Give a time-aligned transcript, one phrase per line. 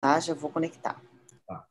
[0.00, 1.02] Tá, já vou conectar.
[1.46, 1.66] Tá.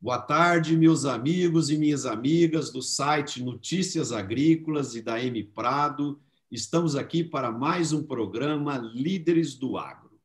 [0.00, 6.18] Boa tarde, meus amigos e minhas amigas do site Notícias Agrícolas e da M Prado.
[6.50, 10.18] Estamos aqui para mais um programa Líderes do Agro.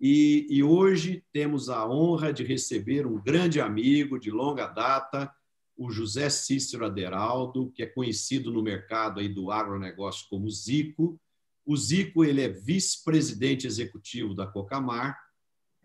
[0.00, 5.30] E, e hoje temos a honra de receber um grande amigo de longa data,
[5.76, 11.20] o José Cícero Aderaldo, que é conhecido no mercado aí do agronegócio como Zico.
[11.64, 15.18] O Zico ele é vice-presidente executivo da Cocamar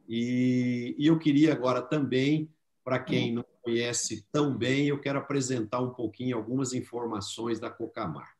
[0.07, 2.49] e, e eu queria agora também,
[2.83, 8.33] para quem não conhece tão bem, eu quero apresentar um pouquinho algumas informações da Cocamar.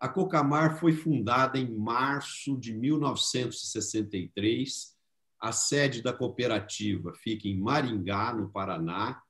[0.00, 4.96] A Cocamar foi fundada em março de 1963.
[5.38, 9.22] A sede da cooperativa fica em Maringá, no Paraná,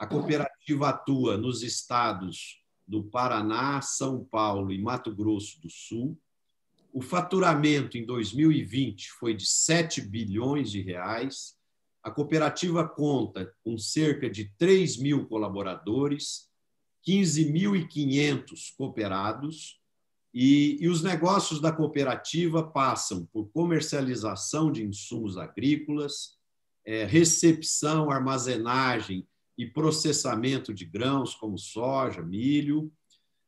[0.00, 6.18] a cooperativa atua nos estados do Paraná, São Paulo e Mato Grosso do Sul.
[6.90, 11.54] O faturamento em 2020 foi de 7 bilhões de reais.
[12.02, 16.48] A cooperativa conta com cerca de 3 mil colaboradores,
[17.06, 19.78] 15.500 cooperados,
[20.32, 26.38] e, e, os negócios da cooperativa passam por comercialização de insumos agrícolas,
[26.86, 29.26] é, recepção, armazenagem
[29.60, 32.90] e processamento de grãos como soja, milho.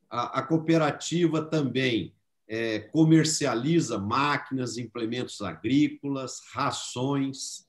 [0.07, 2.13] A, a cooperativa também
[2.47, 7.67] é, comercializa máquinas, implementos agrícolas, rações.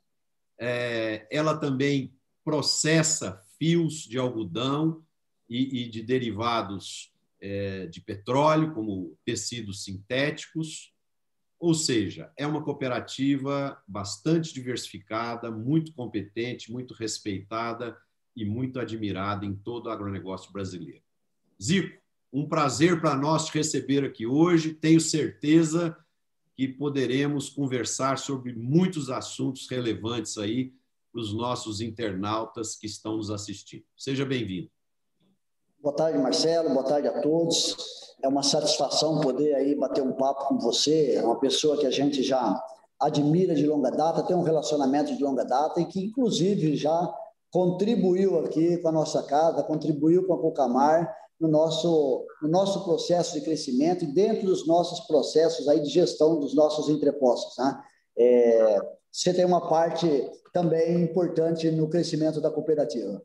[0.60, 2.14] É, ela também
[2.44, 5.02] processa fios de algodão
[5.48, 10.92] e, e de derivados é, de petróleo, como tecidos sintéticos.
[11.58, 17.96] Ou seja, é uma cooperativa bastante diversificada, muito competente, muito respeitada
[18.36, 21.02] e muito admirado em todo o agronegócio brasileiro.
[21.62, 21.98] Zico,
[22.32, 24.74] um prazer para nós te receber aqui hoje.
[24.74, 25.96] Tenho certeza
[26.56, 30.72] que poderemos conversar sobre muitos assuntos relevantes aí
[31.12, 33.84] para os nossos internautas que estão nos assistindo.
[33.96, 34.68] Seja bem-vindo.
[35.80, 36.70] Boa tarde, Marcelo.
[36.70, 37.76] Boa tarde a todos.
[38.22, 42.22] É uma satisfação poder aí bater um papo com você, uma pessoa que a gente
[42.22, 42.60] já
[42.98, 47.14] admira de longa data, tem um relacionamento de longa data e que, inclusive, já
[47.54, 53.34] contribuiu aqui com a nossa casa, contribuiu com a Cocamar no nosso, no nosso processo
[53.34, 57.56] de crescimento e dentro dos nossos processos aí de gestão dos nossos entrepostos.
[57.56, 57.80] Né?
[58.18, 58.78] É,
[59.08, 60.08] você tem uma parte
[60.52, 63.22] também importante no crescimento da cooperativa.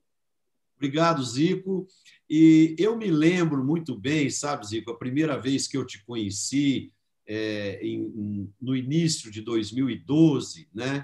[0.76, 1.88] Obrigado, Zico.
[2.30, 6.94] E eu me lembro muito bem, sabe, Zico, a primeira vez que eu te conheci,
[7.28, 11.04] é, em, no início de 2012, né?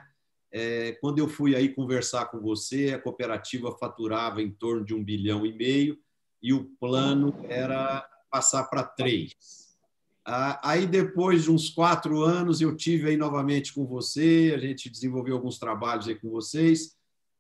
[0.57, 5.03] É, quando eu fui aí conversar com você, a cooperativa faturava em torno de um
[5.03, 5.99] bilhão e meio
[6.41, 9.35] e o plano era passar para três.
[10.23, 14.89] Ah, aí, depois de uns quatro anos, eu tive aí novamente com você, a gente
[14.89, 16.95] desenvolveu alguns trabalhos aí com vocês,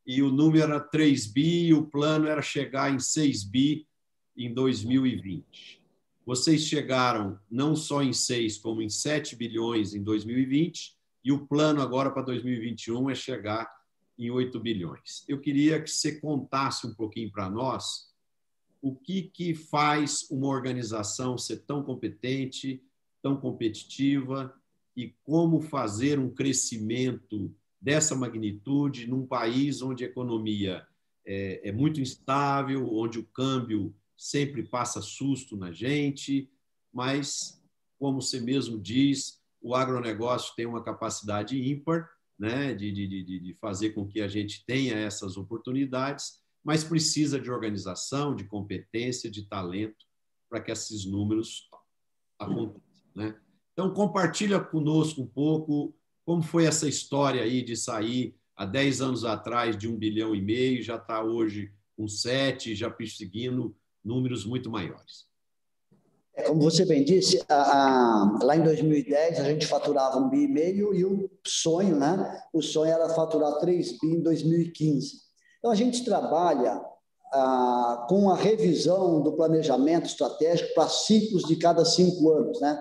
[0.05, 3.87] e o número era 3 bi, e o plano era chegar em 6 bi
[4.35, 5.81] em 2020.
[6.25, 10.94] Vocês chegaram não só em 6, como em 7 bilhões em 2020,
[11.25, 13.67] e o plano agora para 2021 é chegar
[14.17, 15.25] em 8 bilhões.
[15.27, 18.13] Eu queria que você contasse um pouquinho para nós
[18.79, 22.79] o que, que faz uma organização ser tão competente,
[23.23, 24.53] tão competitiva
[24.95, 30.85] e como fazer um crescimento dessa magnitude num país onde a economia
[31.25, 36.47] é, é muito instável, onde o câmbio sempre passa susto na gente,
[36.93, 37.59] mas,
[37.97, 43.53] como você mesmo diz, o agronegócio tem uma capacidade ímpar né, de, de, de, de
[43.55, 49.47] fazer com que a gente tenha essas oportunidades, mas precisa de organização, de competência, de
[49.47, 50.05] talento
[50.47, 51.67] para que esses números
[52.37, 52.81] aconteçam.
[53.15, 53.35] Né?
[53.73, 59.25] Então, compartilha conosco um pouco como foi essa história aí de sair há 10 anos
[59.25, 64.69] atrás de um bilhão e meio, já está hoje com sete, já perseguindo números muito
[64.69, 65.25] maiores.
[66.47, 70.47] Como você bem disse, a, a, lá em 2010 a gente faturava um bi e
[70.47, 72.41] meio e o sonho, né?
[72.51, 75.21] O sonho era faturar 3 bi em 2015.
[75.59, 76.81] Então a gente trabalha
[78.07, 82.79] com a revisão do planejamento estratégico para ciclos de cada cinco anos, né?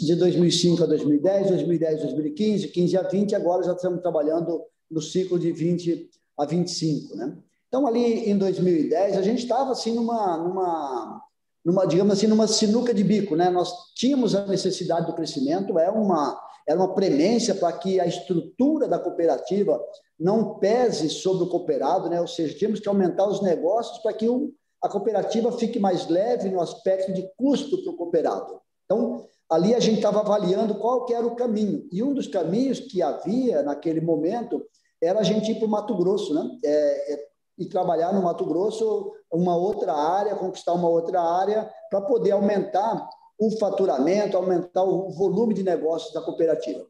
[0.00, 5.00] De 2005 a 2010, 2010 a 2015, 15 a 20, agora já estamos trabalhando no
[5.00, 7.36] ciclo de 20 a 25, né?
[7.68, 11.22] Então ali em 2010 a gente estava assim numa, numa
[11.64, 13.50] numa, digamos assim, numa sinuca de bico, né?
[13.50, 18.88] Nós tínhamos a necessidade do crescimento, é uma, era uma premência para que a estrutura
[18.88, 19.80] da cooperativa
[20.18, 22.20] não pese sobre o cooperado, né?
[22.20, 26.48] Ou seja, tínhamos que aumentar os negócios para que o, a cooperativa fique mais leve
[26.50, 28.60] no aspecto de custo para o cooperado.
[28.84, 31.86] Então, ali a gente estava avaliando qual que era o caminho.
[31.92, 34.64] E um dos caminhos que havia naquele momento
[35.00, 36.48] era a gente ir para o Mato Grosso, né?
[36.64, 37.26] É, é,
[37.58, 43.08] e trabalhar no Mato Grosso uma outra área, conquistar uma outra área, para poder aumentar
[43.38, 46.84] o faturamento, aumentar o volume de negócios da cooperativa.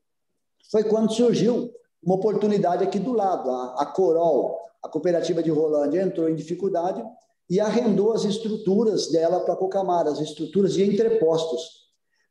[0.71, 1.71] Foi quando surgiu
[2.03, 7.03] uma oportunidade aqui do lado, a, a Corol, a cooperativa de Rolândia, entrou em dificuldade
[7.49, 11.83] e arrendou as estruturas dela para a Cocamar, as estruturas de entrepostos.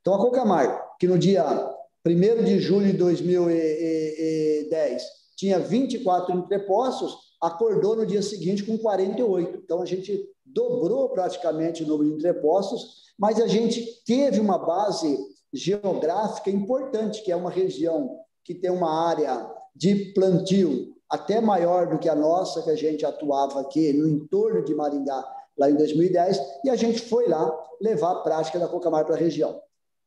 [0.02, 1.44] Então, a Cocamar, que no dia
[2.06, 5.04] 1 de julho de 2010
[5.38, 9.62] tinha 24 entrepostos, acordou no dia seguinte com 48.
[9.64, 15.18] Então, a gente dobrou praticamente o número de entrepostos, mas a gente teve uma base
[15.54, 22.00] geográfica importante, que é uma região que tem uma área de plantio até maior do
[22.00, 25.26] que a nossa, que a gente atuava aqui no entorno de Maringá,
[25.58, 27.52] lá em 2010, e a gente foi lá
[27.82, 29.60] levar a prática da Cocamar para a região.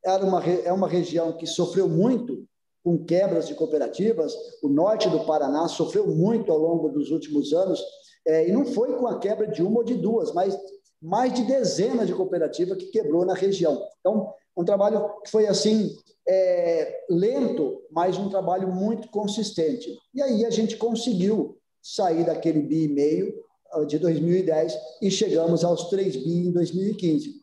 [0.05, 2.47] Era uma, é uma região que sofreu muito
[2.85, 7.83] com quebras de cooperativas, o norte do Paraná sofreu muito ao longo dos últimos anos,
[8.27, 10.57] é, e não foi com a quebra de uma ou de duas, mas
[11.01, 13.83] mais de dezenas de cooperativas que quebrou na região.
[14.01, 15.97] Então, um trabalho que foi assim
[16.29, 19.91] é, lento, mas um trabalho muito consistente.
[20.15, 23.35] E aí a gente conseguiu sair daquele bi e meio
[23.73, 27.35] ah, de 2010 e chegamos aos 3 bi em 2015.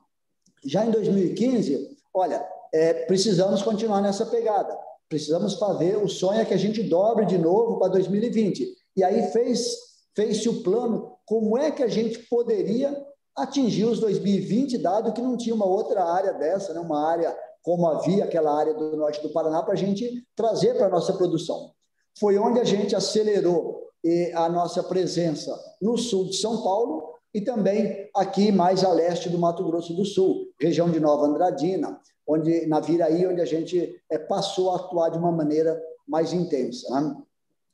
[0.66, 4.78] Já em 2015, olha, é, precisamos continuar nessa pegada.
[5.12, 8.66] Precisamos fazer o sonho é que a gente dobre de novo para 2020.
[8.96, 9.76] E aí fez
[10.16, 12.98] fez-se o plano como é que a gente poderia
[13.36, 16.80] atingir os 2020, dado que não tinha uma outra área dessa, né?
[16.80, 20.86] uma área como havia aquela área do norte do Paraná, para a gente trazer para
[20.86, 21.72] a nossa produção.
[22.18, 23.90] Foi onde a gente acelerou
[24.34, 29.38] a nossa presença no sul de São Paulo e também aqui mais a leste do
[29.38, 32.00] Mato Grosso do Sul, região de Nova Andradina,
[32.32, 36.90] onde na Viraí, onde a gente é, passou a atuar de uma maneira mais intensa.
[36.90, 37.16] Né?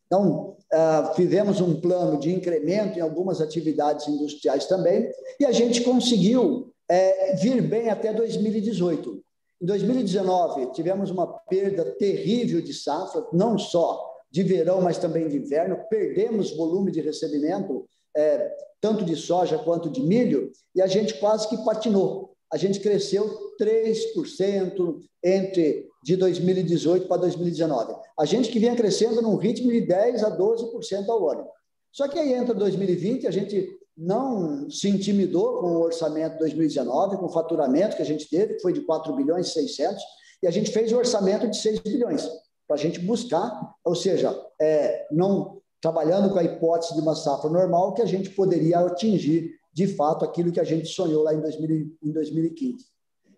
[0.08, 5.82] Então, uh, fizemos um plano de incremento em algumas atividades industriais também, e a gente
[5.82, 9.22] conseguiu é, vir bem até 2018.
[9.62, 15.38] Em 2019, tivemos uma perda terrível de safra, não só de verão, mas também de
[15.38, 15.80] inverno.
[15.90, 21.50] Perdemos volume de recebimento, é, tanto de soja quanto de milho, e a gente quase
[21.50, 22.27] que patinou.
[22.52, 23.30] A gente cresceu
[23.60, 27.94] 3% entre de 2018 para 2019.
[28.18, 31.48] A gente que vinha crescendo num ritmo de 10% a 12% ao ano.
[31.92, 33.68] Só que aí entra 2020, a gente
[33.98, 38.54] não se intimidou com o orçamento de 2019, com o faturamento que a gente teve,
[38.54, 40.04] que foi de 4 bilhões e 600,
[40.44, 42.24] e a gente fez o orçamento de 6 bilhões,
[42.68, 47.50] para a gente buscar, ou seja, é, não trabalhando com a hipótese de uma safra
[47.50, 51.40] normal, que a gente poderia atingir, de fato, aquilo que a gente sonhou lá em,
[51.40, 52.84] 2000, em 2015.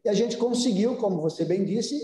[0.05, 1.99] E a gente conseguiu, como você bem disse,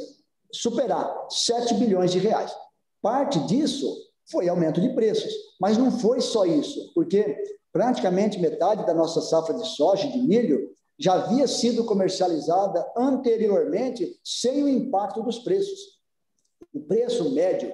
[0.52, 2.54] superar 7 bilhões de reais.
[3.02, 3.88] Parte disso
[4.30, 7.34] foi aumento de preços, mas não foi só isso, porque
[7.72, 14.20] praticamente metade da nossa safra de soja e de milho já havia sido comercializada anteriormente
[14.22, 15.80] sem o impacto dos preços.
[16.74, 17.72] O preço médio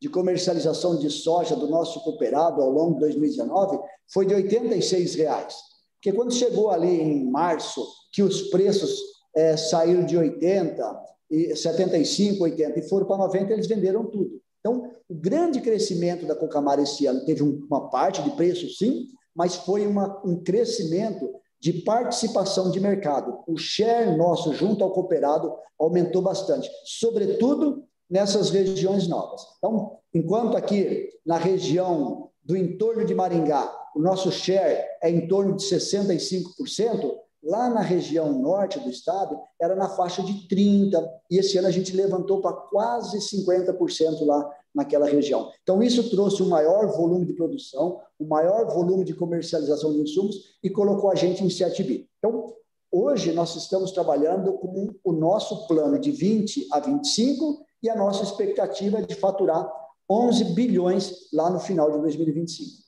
[0.00, 5.75] de comercialização de soja do nosso cooperado ao longo de 2019 foi de 86 reais.
[5.96, 8.98] Porque quando chegou ali em março, que os preços
[9.34, 14.40] é, saíram de 80, e 75, 80 e foram para 90, eles venderam tudo.
[14.60, 19.54] Então, o grande crescimento da Cocamar esse ano teve uma parte de preço, sim, mas
[19.54, 21.28] foi uma, um crescimento
[21.60, 23.40] de participação de mercado.
[23.46, 29.42] O share nosso junto ao cooperado aumentou bastante, sobretudo nessas regiões novas.
[29.58, 35.56] Então, enquanto aqui na região do entorno de Maringá, o nosso share é em torno
[35.56, 41.56] de 65%, lá na região norte do estado era na faixa de 30%, e esse
[41.56, 45.50] ano a gente levantou para quase 50% lá naquela região.
[45.62, 50.58] Então, isso trouxe um maior volume de produção, um maior volume de comercialização de insumos
[50.62, 52.06] e colocou a gente em 7 bi.
[52.18, 52.52] Então,
[52.92, 58.24] hoje nós estamos trabalhando com o nosso plano de 20 a 25 e a nossa
[58.24, 59.66] expectativa é de faturar
[60.10, 62.85] 11 bilhões lá no final de 2025.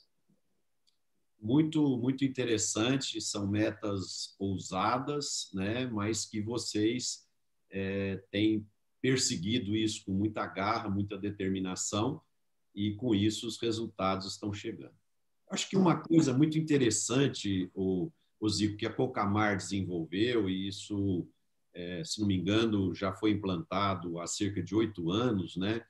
[1.41, 5.87] Muito, muito interessante, são metas ousadas, né?
[5.87, 7.27] mas que vocês
[7.71, 8.67] é, têm
[9.01, 12.21] perseguido isso com muita garra, muita determinação,
[12.75, 14.95] e com isso os resultados estão chegando.
[15.51, 21.27] Acho que uma coisa muito interessante, o, o Zico, que a Cocamar desenvolveu, e isso,
[21.73, 25.85] é, se não me engano, já foi implantado há cerca de oito anos, né?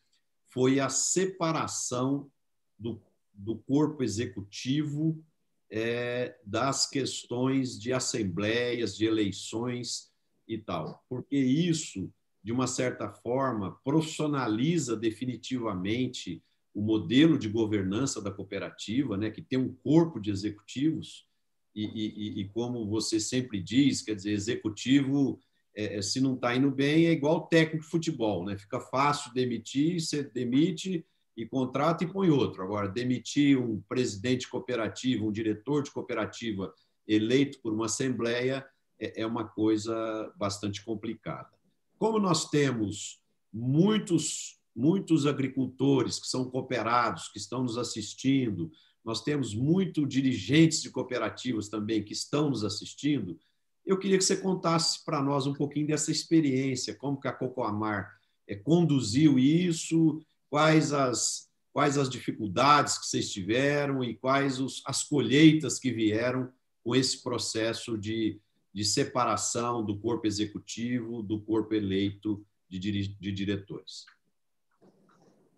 [0.48, 2.30] foi a separação
[2.78, 3.00] do,
[3.32, 5.22] do corpo executivo
[5.70, 10.10] é, das questões de assembleias, de eleições
[10.46, 12.10] e tal, porque isso
[12.48, 16.42] de uma certa forma, profissionaliza definitivamente
[16.74, 21.26] o modelo de governança da cooperativa, né, que tem um corpo de executivos,
[21.74, 25.38] e, e, e como você sempre diz, quer dizer, executivo,
[25.74, 28.56] é, é se não está indo bem, é igual técnico de futebol, né?
[28.56, 31.04] fica fácil demitir, você demite
[31.38, 32.64] e contrata e põe outro.
[32.64, 36.74] Agora, demitir um presidente de cooperativa, um diretor de cooperativa
[37.06, 38.66] eleito por uma assembleia
[38.98, 41.48] é, é uma coisa bastante complicada.
[41.96, 43.20] Como nós temos
[43.52, 48.70] muitos muitos agricultores que são cooperados, que estão nos assistindo,
[49.04, 53.36] nós temos muitos dirigentes de cooperativas também que estão nos assistindo.
[53.84, 58.08] Eu queria que você contasse para nós um pouquinho dessa experiência, como que a Cocoamar
[58.46, 65.04] é, conduziu isso, quais as, quais as dificuldades que vocês tiveram e quais os, as
[65.04, 66.50] colheitas que vieram
[66.84, 68.40] com esse processo de,
[68.72, 74.04] de separação do corpo executivo do corpo eleito de, de diretores.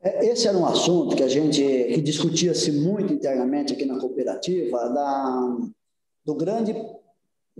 [0.02, 4.88] É, esse era um assunto que a gente que discutia-se muito internamente aqui na cooperativa
[4.88, 5.58] da,
[6.24, 6.74] do grande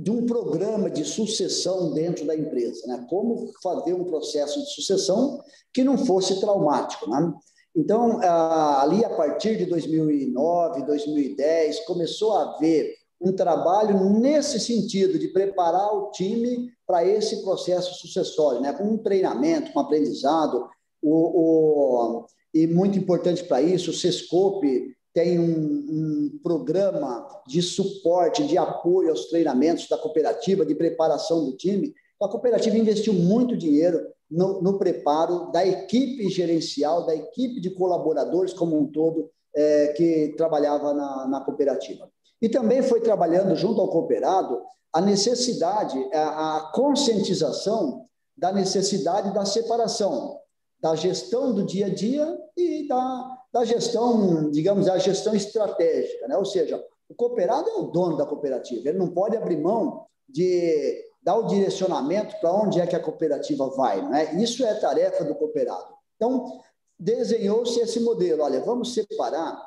[0.00, 3.06] de um programa de sucessão dentro da empresa, né?
[3.08, 5.42] Como fazer um processo de sucessão
[5.74, 7.34] que não fosse traumático, né?
[7.76, 15.28] Então, ali a partir de 2009, 2010, começou a haver um trabalho nesse sentido de
[15.28, 18.72] preparar o time para esse processo sucessório, né?
[18.72, 20.68] com um treinamento, com um aprendizado.
[21.02, 28.46] O, o, e muito importante para isso, o Sescope tem um, um, programa de suporte,
[28.46, 31.94] de apoio aos treinamentos da cooperativa, de preparação do time.
[32.22, 34.00] A cooperativa investiu muito dinheiro
[34.30, 40.34] no, no preparo da equipe gerencial, da equipe de colaboradores como um todo é, que
[40.36, 42.08] trabalhava na, na cooperativa.
[42.40, 44.60] E também foi trabalhando junto ao cooperado
[44.92, 50.40] a necessidade, a, a conscientização da necessidade da separação
[50.80, 56.36] da gestão do dia a dia e da, da gestão, digamos, a gestão estratégica, né?
[56.36, 61.04] Ou seja, o cooperado é o dono da cooperativa, ele não pode abrir mão de
[61.22, 64.34] dar o direcionamento para onde é que a cooperativa vai, né?
[64.40, 65.94] Isso é tarefa do cooperado.
[66.16, 66.60] Então,
[66.98, 69.60] desenhou-se esse modelo, olha, vamos separar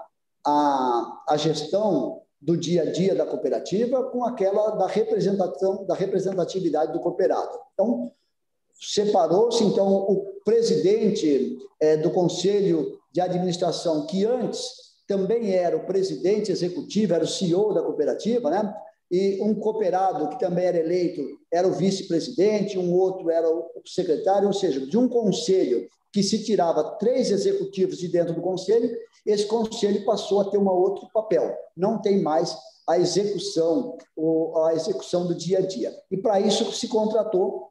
[0.46, 6.92] a, a gestão do dia a dia da cooperativa com aquela da representação da representatividade
[6.92, 7.58] do cooperado.
[7.74, 8.12] Então,
[8.80, 14.68] separou-se então o presidente é, do conselho de administração, que antes
[15.08, 18.74] também era o presidente executivo, era o CEO da cooperativa, né?
[19.12, 24.48] E um cooperado que também era eleito era o vice-presidente, um outro era o secretário,
[24.48, 29.46] ou seja, de um conselho que se tirava três executivos de dentro do conselho, esse
[29.46, 31.56] conselho passou a ter um outro papel.
[31.76, 32.56] Não tem mais
[32.88, 33.98] a execução,
[34.66, 35.96] a execução do dia a dia.
[36.12, 37.70] E para isso se contratou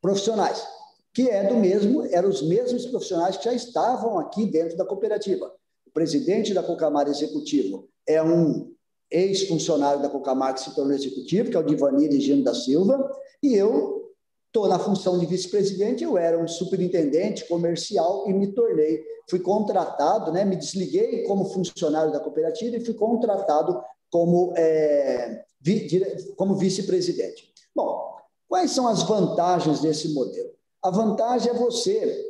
[0.00, 0.66] profissionais,
[1.14, 5.52] que é do mesmo, eram os mesmos profissionais que já estavam aqui dentro da cooperativa.
[5.86, 8.72] O presidente da Cocamar Executivo é um
[9.10, 13.10] ex-funcionário da Cocamar que se tornou executivo, que é o Divanir Gino da Silva,
[13.42, 14.10] e eu
[14.46, 20.32] estou na função de vice-presidente, eu era um superintendente comercial e me tornei, fui contratado,
[20.32, 25.88] né, me desliguei como funcionário da cooperativa e fui contratado como, é, vi,
[26.36, 27.52] como vice-presidente.
[27.74, 28.12] Bom,
[28.52, 30.50] Quais são as vantagens desse modelo?
[30.82, 32.24] A vantagem é você,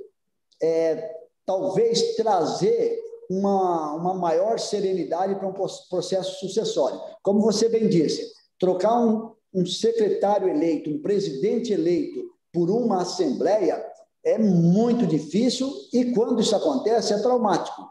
[0.63, 1.11] é,
[1.47, 5.55] talvez, trazer uma, uma maior serenidade para um
[5.89, 7.01] processo sucessório.
[7.23, 12.21] Como você bem disse, trocar um, um secretário eleito, um presidente eleito
[12.53, 13.83] por uma assembleia
[14.25, 17.91] é muito difícil e, quando isso acontece, é traumático.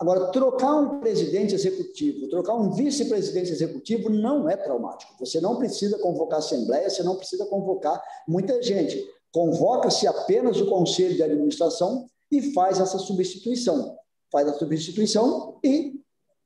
[0.00, 5.12] Agora, trocar um presidente executivo, trocar um vice-presidente executivo não é traumático.
[5.18, 9.04] Você não precisa convocar assembleia, você não precisa convocar muita gente.
[9.38, 13.96] Convoca-se apenas o conselho de administração e faz essa substituição.
[14.32, 15.94] Faz a substituição e,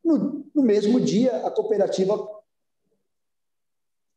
[0.05, 2.23] no, no mesmo dia, a cooperativa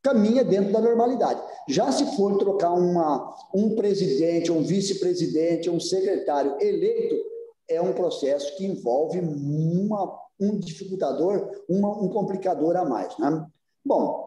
[0.04, 1.42] caminha dentro da normalidade.
[1.70, 7.16] Já se for trocar uma, um presidente, um vice-presidente, um secretário eleito,
[7.70, 13.18] é um processo que envolve uma, um dificultador, uma, um complicador a mais.
[13.18, 13.48] Né?
[13.86, 14.25] Bom,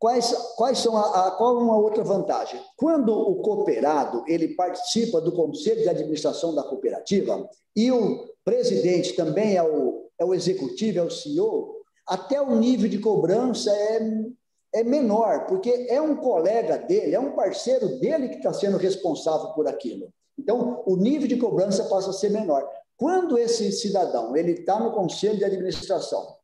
[0.00, 2.58] quais, quais são a, a, qual uma outra vantagem?
[2.76, 9.56] Quando o cooperado ele participa do conselho de administração da cooperativa e o presidente também
[9.56, 11.76] é o, é o executivo, é o CEO,
[12.06, 14.00] até o nível de cobrança é,
[14.72, 19.50] é menor, porque é um colega dele, é um parceiro dele que está sendo responsável
[19.50, 20.08] por aquilo.
[20.38, 22.66] Então, o nível de cobrança passa a ser menor.
[22.96, 26.39] Quando esse cidadão ele está no conselho de administração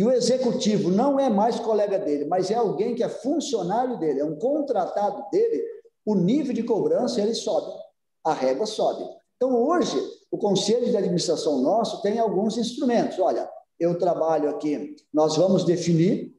[0.00, 4.20] e o executivo não é mais colega dele, mas é alguém que é funcionário dele,
[4.20, 5.62] é um contratado dele,
[6.06, 7.70] o nível de cobrança ele sobe,
[8.24, 9.04] a régua sobe.
[9.36, 13.18] Então, hoje, o conselho de administração nosso tem alguns instrumentos.
[13.18, 13.46] Olha,
[13.78, 16.34] eu trabalho aqui, nós vamos definir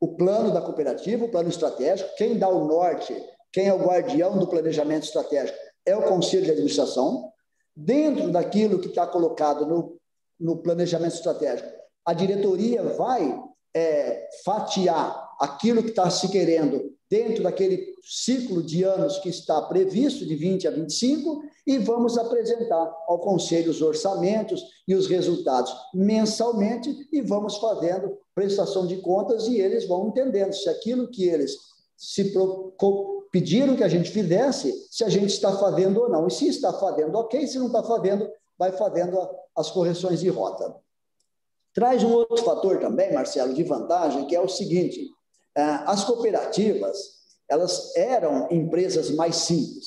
[0.00, 3.12] o plano da cooperativa, o plano estratégico, quem dá o norte,
[3.52, 7.32] quem é o guardião do planejamento estratégico é o conselho de administração.
[7.74, 9.98] Dentro daquilo que está colocado no,
[10.38, 13.40] no planejamento estratégico, a diretoria vai
[13.74, 20.24] é, fatiar aquilo que está se querendo dentro daquele ciclo de anos que está previsto,
[20.24, 27.06] de 20 a 25, e vamos apresentar ao Conselho os orçamentos e os resultados mensalmente,
[27.12, 31.54] e vamos fazendo prestação de contas, e eles vão entendendo se aquilo que eles
[31.98, 32.32] se
[33.30, 36.26] pediram que a gente fizesse, se a gente está fazendo ou não.
[36.26, 38.28] E se está fazendo, ok, se não está fazendo,
[38.58, 39.18] vai fazendo
[39.54, 40.74] as correções de rota.
[41.74, 45.08] Traz um outro fator também, Marcelo, de vantagem, que é o seguinte:
[45.56, 49.86] é, as cooperativas elas eram empresas mais simples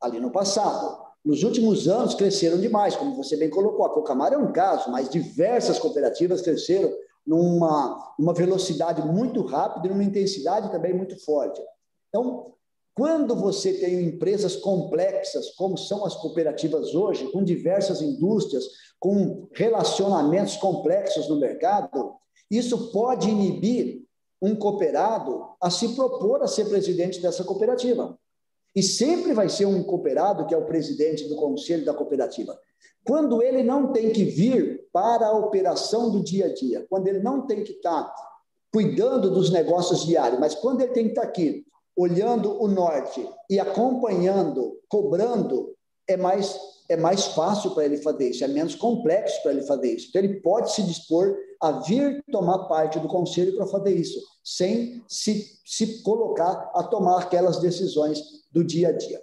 [0.00, 1.02] ali no passado.
[1.24, 3.86] Nos últimos anos cresceram demais, como você bem colocou.
[3.86, 6.92] A Cocamar é um caso, mas diversas cooperativas cresceram
[7.26, 11.58] numa, numa velocidade muito rápida e numa intensidade também muito forte.
[12.10, 12.52] Então,
[12.94, 18.64] quando você tem empresas complexas, como são as cooperativas hoje, com diversas indústrias,
[19.00, 22.14] com relacionamentos complexos no mercado,
[22.48, 24.04] isso pode inibir
[24.40, 28.16] um cooperado a se propor a ser presidente dessa cooperativa.
[28.76, 32.56] E sempre vai ser um cooperado que é o presidente do conselho da cooperativa.
[33.04, 37.18] Quando ele não tem que vir para a operação do dia a dia, quando ele
[37.18, 38.12] não tem que estar
[38.72, 41.64] cuidando dos negócios diários, mas quando ele tem que estar aqui
[41.96, 45.74] olhando o norte e acompanhando, cobrando,
[46.08, 46.58] é mais
[46.88, 50.08] é mais fácil para ele fazer isso, é menos complexo para ele fazer isso.
[50.08, 55.02] Então ele pode se dispor a vir tomar parte do conselho para fazer isso, sem
[55.08, 58.20] se, se colocar a tomar aquelas decisões
[58.52, 59.20] do dia a dia.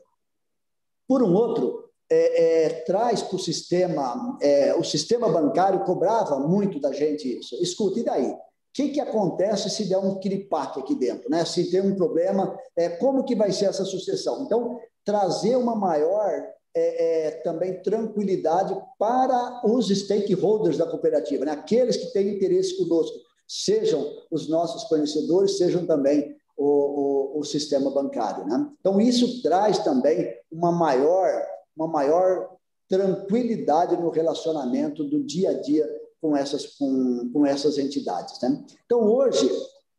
[1.07, 6.79] Por um outro, é, é, traz para o sistema, é, o sistema bancário cobrava muito
[6.79, 7.55] da gente isso.
[7.61, 8.35] Escuta, e daí?
[8.71, 11.29] O que, que acontece se der um kiripaque aqui dentro?
[11.29, 11.43] Né?
[11.43, 14.43] Se tem um problema, é, como que vai ser essa sucessão?
[14.43, 16.29] Então, trazer uma maior
[16.73, 21.51] é, é, também tranquilidade para os stakeholders da cooperativa, né?
[21.51, 27.91] aqueles que têm interesse conosco, sejam os nossos fornecedores, sejam também o, o, o sistema
[27.91, 28.45] bancário.
[28.45, 28.69] Né?
[28.79, 31.29] Então, isso traz também uma maior,
[31.75, 32.55] uma maior
[32.87, 38.39] tranquilidade no relacionamento do dia a dia com essas, com, com essas entidades.
[38.41, 38.63] Né?
[38.85, 39.49] Então, hoje,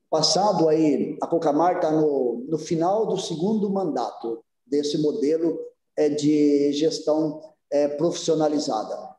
[0.09, 5.59] passado aí, a Cocamar está no, no final do segundo mandato desse modelo
[5.97, 9.11] é, de gestão é, profissionalizada.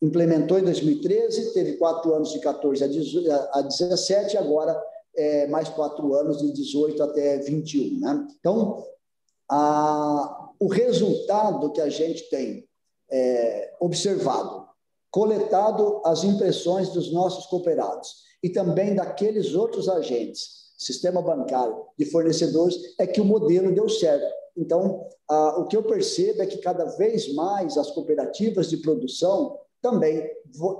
[0.00, 2.82] Implementou em 2013, teve quatro anos de 14
[3.52, 4.80] a 17, agora
[5.16, 8.00] é, mais quatro anos de 18 até 21.
[8.00, 8.28] Né?
[8.38, 8.84] Então,
[9.50, 12.64] a, o resultado que a gente tem
[13.10, 14.67] é, observado
[15.10, 22.76] coletado as impressões dos nossos cooperados e também daqueles outros agentes, sistema bancário, de fornecedores,
[22.98, 24.26] é que o modelo deu certo.
[24.56, 25.06] Então,
[25.58, 30.28] o que eu percebo é que cada vez mais as cooperativas de produção também,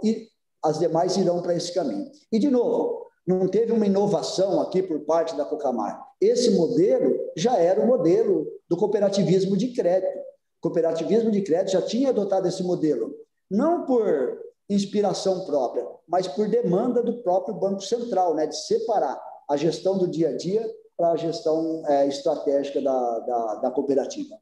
[0.02, 0.28] e
[0.62, 2.10] as demais irão para esse caminho.
[2.32, 6.04] E, de novo, não teve uma inovação aqui por parte da Cocamar.
[6.20, 10.18] Esse modelo já era o modelo do cooperativismo de crédito.
[10.58, 13.14] O cooperativismo de crédito já tinha adotado esse modelo
[13.50, 19.56] não por inspiração própria, mas por demanda do próprio Banco Central, né, de separar a
[19.56, 24.36] gestão do dia a dia para a gestão é, estratégica da, da, da, cooperativa.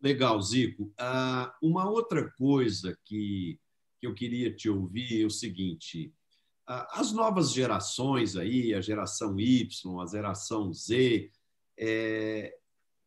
[0.00, 0.92] Legal, Zico.
[0.98, 3.58] Ah, uma outra coisa que,
[3.98, 6.12] que eu queria te ouvir é o seguinte:
[6.66, 11.30] ah, as novas gerações aí, a geração Y, a geração Z,
[11.78, 12.54] é,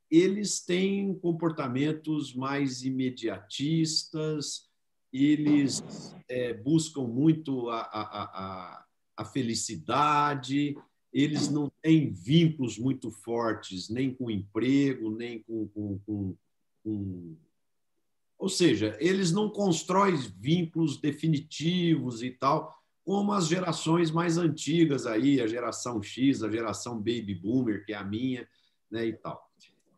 [0.09, 4.67] eles têm comportamentos mais imediatistas,
[5.13, 5.83] eles
[6.27, 8.85] é, buscam muito a, a, a,
[9.17, 10.75] a, felicidade,
[11.11, 16.35] eles não têm vínculos muito fortes, nem com emprego, nem com, com, com,
[16.83, 17.37] com.
[18.37, 25.41] Ou seja, eles não constroem vínculos definitivos e tal, como as gerações mais antigas aí,
[25.41, 28.47] a geração X, a geração Baby Boomer, que é a minha,
[28.89, 29.49] né, e tal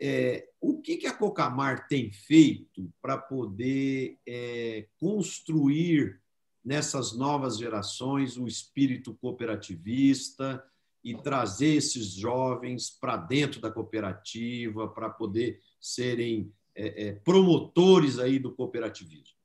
[0.02, 6.20] é, o que, que a Cocamar tem feito para poder é, construir
[6.66, 10.64] nessas novas gerações o espírito cooperativista
[11.04, 18.40] e trazer esses jovens para dentro da cooperativa para poder serem é, é, promotores aí
[18.40, 19.38] do cooperativismo?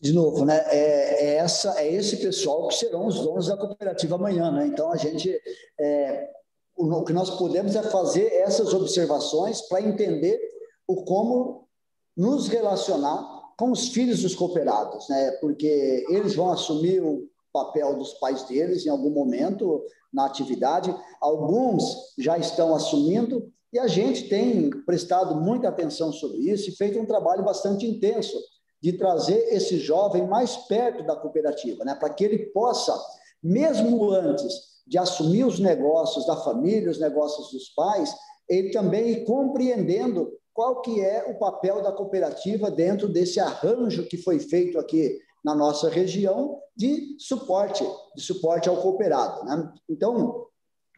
[0.00, 0.58] De novo, né?
[0.66, 4.66] É, é, essa, é esse pessoal que serão os donos da cooperativa amanhã, né?
[4.66, 5.30] Então a gente
[5.78, 6.41] é,
[6.90, 10.40] o que nós podemos é fazer essas observações para entender
[10.86, 11.68] o como
[12.16, 15.30] nos relacionar com os filhos dos cooperados, né?
[15.40, 20.94] Porque eles vão assumir o papel dos pais deles em algum momento na atividade.
[21.20, 26.98] Alguns já estão assumindo e a gente tem prestado muita atenção sobre isso e feito
[26.98, 28.36] um trabalho bastante intenso
[28.82, 31.94] de trazer esse jovem mais perto da cooperativa, né?
[31.94, 32.98] Para que ele possa,
[33.42, 38.14] mesmo antes de assumir os negócios da família, os negócios dos pais,
[38.46, 44.38] ele também compreendendo qual que é o papel da cooperativa dentro desse arranjo que foi
[44.38, 47.82] feito aqui na nossa região de suporte,
[48.14, 49.42] de suporte ao cooperado.
[49.46, 49.72] Né?
[49.88, 50.44] Então,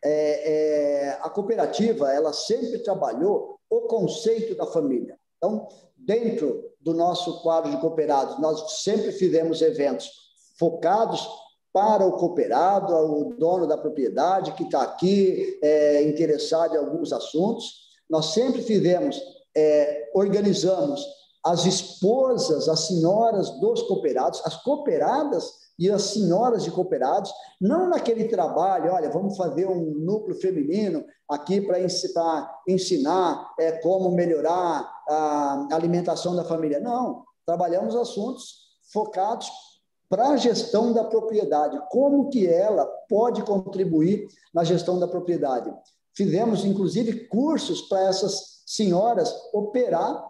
[0.03, 5.17] é, é, a cooperativa ela sempre trabalhou o conceito da família.
[5.37, 10.11] Então, dentro do nosso quadro de cooperados, nós sempre fizemos eventos
[10.59, 11.25] focados
[11.75, 17.89] para o cooperado, o dono da propriedade que está aqui é, interessado em alguns assuntos.
[18.09, 19.21] Nós sempre fizemos,
[19.57, 21.05] é, organizamos
[21.45, 28.29] as esposas, as senhoras dos cooperados, as cooperadas e as senhoras de cooperados, não naquele
[28.29, 31.81] trabalho, olha, vamos fazer um núcleo feminino aqui para
[32.69, 36.79] ensinar, é, como melhorar a alimentação da família.
[36.79, 39.51] Não, trabalhamos assuntos focados
[40.09, 45.73] para a gestão da propriedade, como que ela pode contribuir na gestão da propriedade.
[46.15, 50.25] Fizemos, inclusive, cursos para essas senhoras operar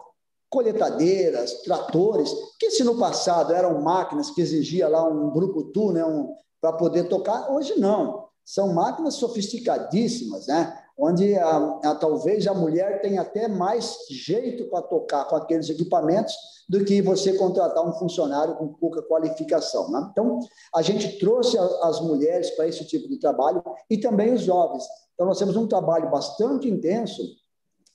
[0.49, 6.33] coletadeiras, tratores, que se no passado eram máquinas que exigia lá um brucutu, né, um,
[6.61, 8.25] para poder tocar, hoje não.
[8.43, 10.84] São máquinas sofisticadíssimas, né?
[10.97, 16.33] Onde a, a, talvez a mulher tenha até mais jeito para tocar com aqueles equipamentos
[16.69, 19.91] do que você contratar um funcionário com pouca qualificação.
[19.91, 20.07] Né?
[20.11, 20.39] Então,
[20.73, 24.83] a gente trouxe a, as mulheres para esse tipo de trabalho e também os jovens.
[25.13, 27.21] Então, nós temos um trabalho bastante intenso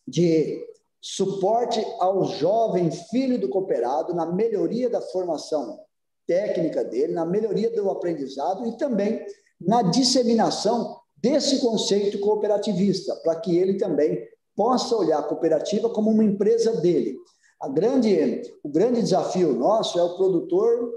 [0.06, 0.66] de
[1.00, 5.80] suporte ao jovem filho do cooperado na melhoria da formação
[6.26, 9.24] técnica dele, na melhoria do aprendizado e também
[9.60, 16.24] na disseminação desse conceito cooperativista, para que ele também possa olhar a cooperativa como uma
[16.24, 17.16] empresa dele.
[17.60, 20.92] A grande, o grande desafio nosso é o produtor,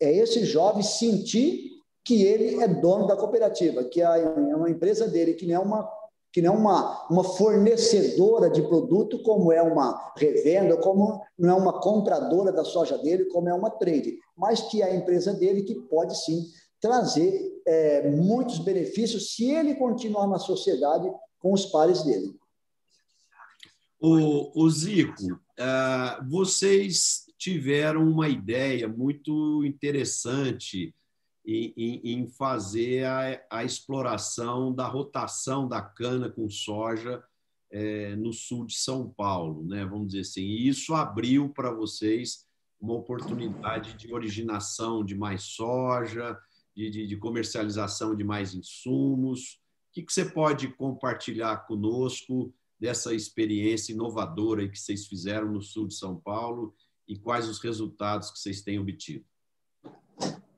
[0.00, 1.68] é esse jovem sentir
[2.04, 4.08] que ele é dono da cooperativa, que é
[4.54, 5.98] uma empresa dele, que não é uma
[6.30, 11.54] que não é uma, uma fornecedora de produto, como é uma revenda, como não é
[11.54, 15.62] uma compradora da soja dele, como é uma trade, mas que é a empresa dele
[15.62, 16.44] que pode sim
[16.80, 22.34] trazer é, muitos benefícios se ele continuar na sociedade com os pares dele.
[24.00, 30.94] O, o Zico, uh, vocês tiveram uma ideia muito interessante
[31.44, 37.22] em, em fazer a, a, exploração da rotação da cana com soja
[37.70, 39.84] é, no sul de São Paulo, né?
[39.84, 40.42] vamos dizer assim.
[40.42, 42.46] E isso abriu para vocês
[42.80, 46.38] uma oportunidade de originação de mais soja,
[46.78, 49.58] de, de, de comercialização de mais insumos.
[49.90, 55.88] O que, que você pode compartilhar conosco dessa experiência inovadora que vocês fizeram no sul
[55.88, 56.72] de São Paulo
[57.08, 59.24] e quais os resultados que vocês têm obtido?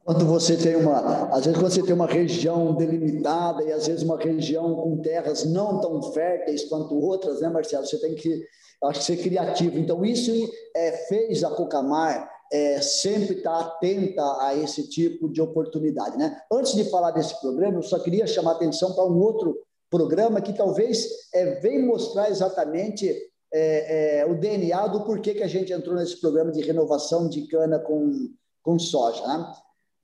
[0.05, 4.19] Quando você tem uma, às vezes você tem uma região delimitada e às vezes uma
[4.19, 7.87] região com terras não tão férteis quanto outras, né, Marcelo?
[7.87, 8.47] Você tem que,
[8.85, 9.79] acho que ser criativo.
[9.79, 10.31] Então isso
[10.77, 16.37] é, fez a Cocamar é, sempre estar atenta a esse tipo de oportunidade, né?
[16.53, 19.57] Antes de falar desse programa, eu só queria chamar atenção para um outro
[19.89, 23.11] programa que talvez é, vem mostrar exatamente
[23.53, 27.47] é, é, o DNA do porquê que a gente entrou nesse programa de renovação de
[27.47, 28.31] cana com,
[28.63, 29.27] com soja.
[29.27, 29.55] Né?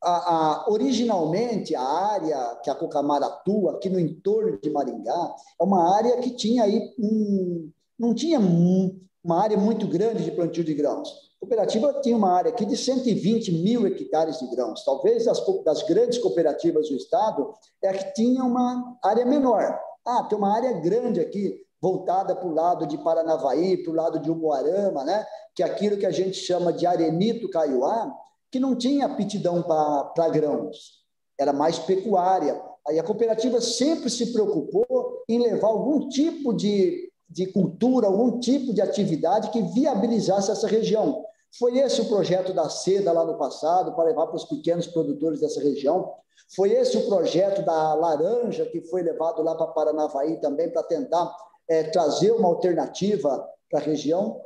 [0.02, 5.64] a, a, originalmente, a área que a Cocamara atua, aqui no entorno de Maringá, é
[5.64, 10.62] uma área que tinha aí um, não tinha um, uma área muito grande de plantio
[10.62, 11.25] de grãos.
[11.40, 14.84] Cooperativa tinha uma área aqui de 120 mil hectares de grãos.
[14.84, 19.78] Talvez das, das grandes cooperativas do estado é a que tinha uma área menor.
[20.04, 24.18] Ah, tem uma área grande aqui, voltada para o lado de Paranavaí, para o lado
[24.18, 25.26] de Umuarama, né?
[25.54, 28.14] que é aquilo que a gente chama de arenito caiuá,
[28.50, 31.04] que não tinha aptidão para grãos,
[31.40, 32.60] era mais pecuária.
[32.86, 38.72] Aí a cooperativa sempre se preocupou em levar algum tipo de, de cultura, algum tipo
[38.72, 41.24] de atividade que viabilizasse essa região.
[41.58, 45.40] Foi esse o projeto da seda lá no passado, para levar para os pequenos produtores
[45.40, 46.12] dessa região.
[46.54, 51.34] Foi esse o projeto da laranja, que foi levado lá para Paranavaí também, para tentar
[51.68, 54.40] é, trazer uma alternativa para a região.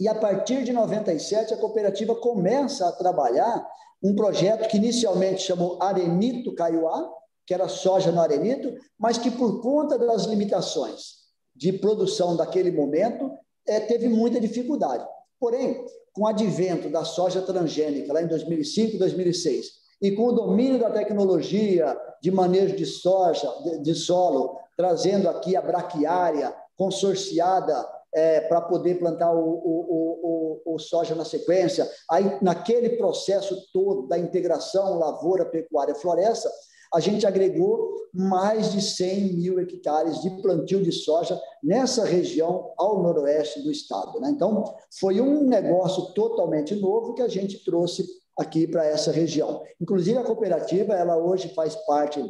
[0.00, 3.66] E a partir de 97, a cooperativa começa a trabalhar
[4.02, 7.10] um projeto que inicialmente chamou Arenito Caiuá,
[7.46, 11.17] que era soja no arenito, mas que por conta das limitações
[11.58, 13.32] de produção daquele momento,
[13.66, 15.04] é, teve muita dificuldade.
[15.40, 19.66] Porém, com o advento da soja transgênica, lá em 2005, 2006,
[20.00, 25.56] e com o domínio da tecnologia de manejo de soja, de, de solo, trazendo aqui
[25.56, 31.90] a braquiária consorciada é, para poder plantar o, o, o, o, soja na sequência.
[32.08, 36.48] Aí, naquele processo todo da integração lavoura, pecuária, floresta,
[36.92, 43.02] a gente agregou mais de 100 mil hectares de plantio de soja nessa região ao
[43.02, 44.18] noroeste do estado.
[44.20, 44.30] Né?
[44.30, 44.64] Então,
[44.98, 48.06] foi um negócio totalmente novo que a gente trouxe
[48.38, 49.62] aqui para essa região.
[49.80, 52.22] Inclusive, a cooperativa, ela hoje faz parte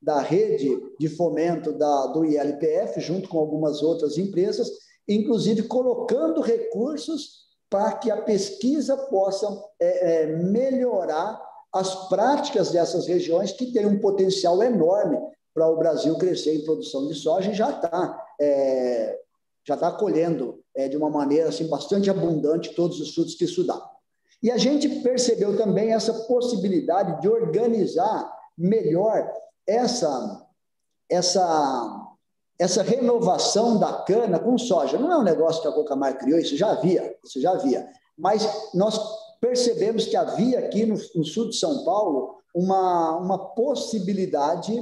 [0.00, 4.70] da rede de fomento da, do ILPF, junto com algumas outras empresas,
[5.08, 9.48] inclusive colocando recursos para que a pesquisa possa
[9.80, 11.40] é, é, melhorar
[11.76, 15.18] as práticas dessas regiões que têm um potencial enorme
[15.54, 19.18] para o Brasil crescer em produção de soja e já está é,
[19.66, 23.66] já está colhendo é, de uma maneira assim bastante abundante todos os frutos que isso
[23.66, 23.90] dá.
[24.42, 29.32] E a gente percebeu também essa possibilidade de organizar melhor
[29.66, 30.46] essa
[31.10, 32.02] essa
[32.58, 34.98] essa renovação da cana com soja.
[34.98, 37.86] Não é um negócio que a Cocamar criou, isso já havia, isso já havia.
[38.16, 38.98] Mas nós
[39.40, 44.72] percebemos que havia aqui no, no sul de São Paulo uma, uma possibilidade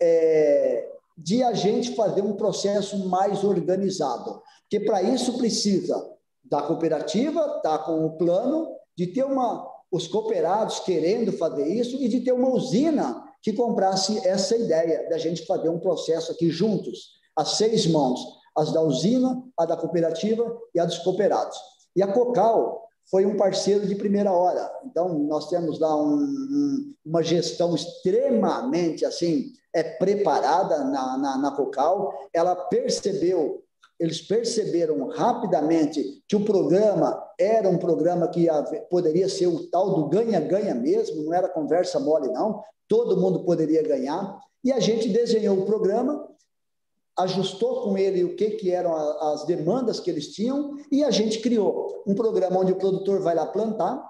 [0.00, 4.40] é, de a gente fazer um processo mais organizado.
[4.62, 6.08] Porque para isso precisa
[6.44, 12.08] da cooperativa, tá com o plano, de ter uma, os cooperados querendo fazer isso e
[12.08, 17.12] de ter uma usina que comprasse essa ideia da gente fazer um processo aqui juntos,
[17.36, 18.20] as seis mãos,
[18.56, 21.56] as da usina, a da cooperativa e a dos cooperados.
[21.96, 24.70] E a Cocal foi um parceiro de primeira hora.
[24.84, 31.50] Então, nós temos lá um, um, uma gestão extremamente assim é preparada na, na, na
[31.52, 32.12] Cocal.
[32.32, 33.62] Ela percebeu,
[33.98, 38.48] eles perceberam rapidamente que o programa era um programa que
[38.88, 43.82] poderia ser o tal do ganha-ganha mesmo, não era conversa mole, não todo mundo poderia
[43.82, 44.40] ganhar.
[44.64, 46.28] E a gente desenhou o programa,
[47.22, 51.40] ajustou com ele o que, que eram as demandas que eles tinham, e a gente
[51.40, 54.04] criou um programa onde o produtor vai lá plantar,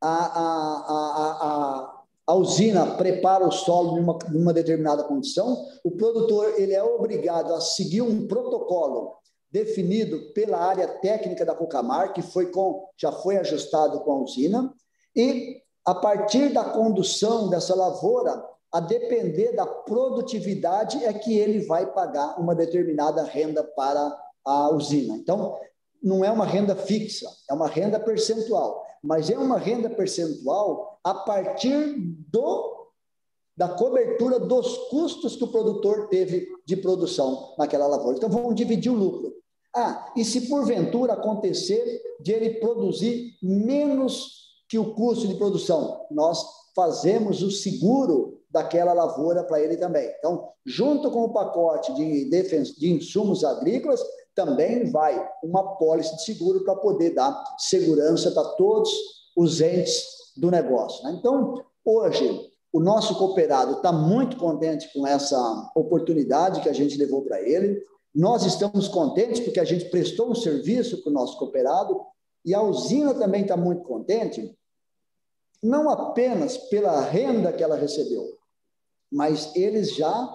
[0.00, 6.72] a, a, a, a, usina prepara o solo numa, numa determinada condição, o produtor ele
[6.72, 9.16] é obrigado a seguir um protocolo
[9.50, 14.72] definido pela área técnica da Cocamar, que foi com, já foi ajustado com a usina,
[15.16, 21.86] e a partir da condução dessa lavoura, a depender da produtividade, é que ele vai
[21.92, 25.14] pagar uma determinada renda para a usina.
[25.16, 25.58] Então,
[26.02, 31.14] não é uma renda fixa, é uma renda percentual, mas é uma renda percentual a
[31.14, 31.96] partir
[32.30, 32.76] do
[33.56, 38.16] da cobertura dos custos que o produtor teve de produção naquela lavoura.
[38.16, 39.32] Então, vamos dividir o lucro.
[39.74, 46.40] Ah, e se porventura acontecer de ele produzir menos que o custo de produção, nós
[46.72, 50.10] fazemos o seguro daquela lavoura para ele também.
[50.18, 54.02] Então, junto com o pacote de, de insumos agrícolas,
[54.34, 58.90] também vai uma pólice de seguro para poder dar segurança para todos
[59.36, 60.04] os entes
[60.36, 61.04] do negócio.
[61.04, 61.16] Né?
[61.18, 67.22] Então, hoje, o nosso cooperado está muito contente com essa oportunidade que a gente levou
[67.22, 67.82] para ele.
[68.14, 72.00] Nós estamos contentes porque a gente prestou um serviço para o nosso cooperado
[72.44, 74.56] e a usina também está muito contente
[75.62, 78.37] não apenas pela renda que ela recebeu,
[79.10, 80.28] mas eles já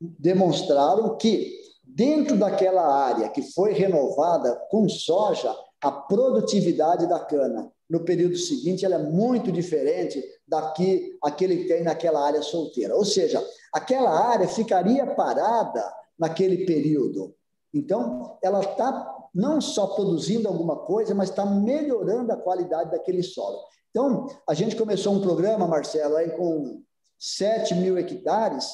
[0.00, 8.04] demonstraram que, dentro daquela área que foi renovada com soja, a produtividade da cana no
[8.04, 12.94] período seguinte ela é muito diferente daqui aquele que tem naquela área solteira.
[12.94, 15.82] Ou seja, aquela área ficaria parada
[16.18, 17.34] naquele período.
[17.72, 23.58] Então, ela está não só produzindo alguma coisa, mas está melhorando a qualidade daquele solo.
[23.90, 26.82] Então, a gente começou um programa, Marcelo, aí com
[27.18, 28.66] 7 mil hectares.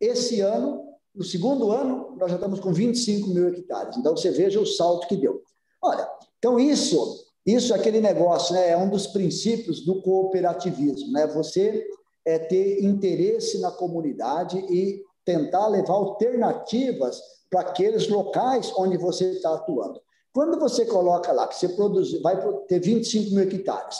[0.00, 0.82] Esse ano,
[1.14, 3.96] no segundo ano, nós já estamos com 25 mil hectares.
[3.96, 5.42] Então, você veja o salto que deu.
[5.80, 8.70] Olha, então isso, isso é aquele negócio, né?
[8.70, 11.26] É um dos princípios do cooperativismo, né?
[11.28, 11.86] Você
[12.24, 19.54] é ter interesse na comunidade e tentar levar alternativas para aqueles locais onde você está
[19.54, 20.00] atuando.
[20.32, 23.98] Quando você coloca lá que você produz, vai ter 25 mil hectares,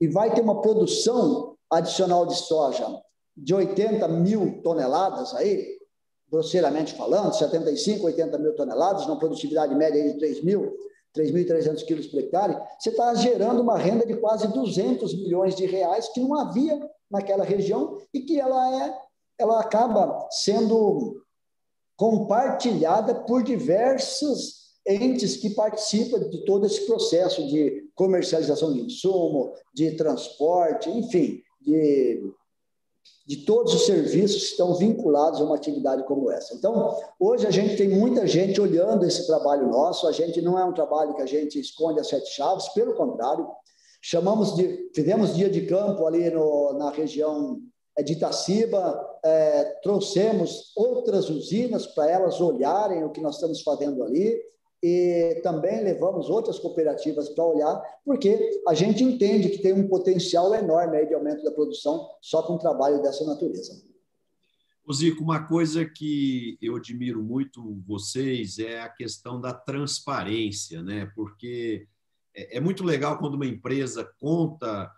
[0.00, 2.86] e vai ter uma produção adicional de soja
[3.36, 5.78] de 80 mil toneladas aí,
[6.30, 10.72] grosseiramente falando, 75, 80 mil toneladas, uma produtividade média de 3 mil,
[11.16, 16.08] 3.300 quilos por hectare, você está gerando uma renda de quase 200 milhões de reais
[16.08, 16.78] que não havia
[17.10, 19.04] naquela região e que ela é
[19.38, 21.20] ela acaba sendo
[21.96, 29.92] compartilhada por diversos entes que participam de todo esse processo de comercialização de insumo, de
[29.96, 32.22] transporte, enfim, de,
[33.26, 36.54] de todos os serviços que estão vinculados a uma atividade como essa.
[36.54, 40.64] Então, hoje a gente tem muita gente olhando esse trabalho nosso, a gente não é
[40.64, 43.48] um trabalho que a gente esconde as sete chaves, pelo contrário,
[44.02, 47.58] chamamos de, fizemos dia de campo ali no, na região
[47.96, 54.04] é, de Itaciba, é, trouxemos outras usinas para elas olharem o que nós estamos fazendo
[54.04, 54.38] ali
[54.86, 60.54] e também levamos outras cooperativas para olhar, porque a gente entende que tem um potencial
[60.54, 63.82] enorme de aumento da produção só com um trabalho dessa natureza.
[64.86, 71.10] O Zico, uma coisa que eu admiro muito vocês é a questão da transparência, né?
[71.16, 71.88] Porque
[72.36, 74.92] é, é muito legal quando uma empresa conta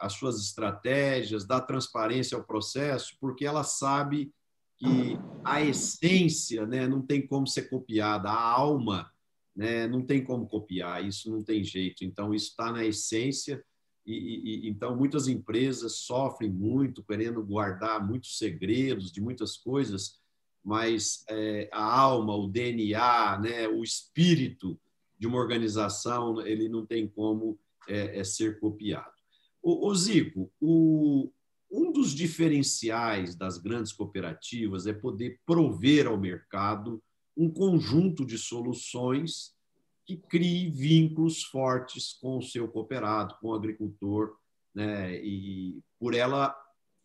[0.00, 4.32] as suas estratégias, dá transparência ao processo, porque ela sabe
[4.78, 9.10] que a essência né, não tem como ser copiada, a alma
[9.54, 12.04] né, não tem como copiar, isso não tem jeito.
[12.04, 13.62] Então, isso está na essência,
[14.06, 20.18] e, e, então muitas empresas sofrem muito, querendo guardar muitos segredos de muitas coisas,
[20.64, 24.80] mas é, a alma, o DNA, né, o espírito
[25.18, 29.10] de uma organização, ele não tem como é, é ser copiado.
[29.62, 31.30] O, o Zico, o,
[31.70, 37.02] um dos diferenciais das grandes cooperativas é poder prover ao mercado
[37.36, 39.54] um conjunto de soluções
[40.04, 44.34] que crie vínculos fortes com o seu cooperado, com o agricultor,
[44.74, 45.22] né?
[45.22, 46.56] e por ela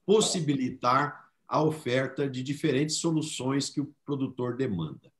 [0.05, 5.11] possibilitar a oferta de diferentes soluções que o produtor demanda.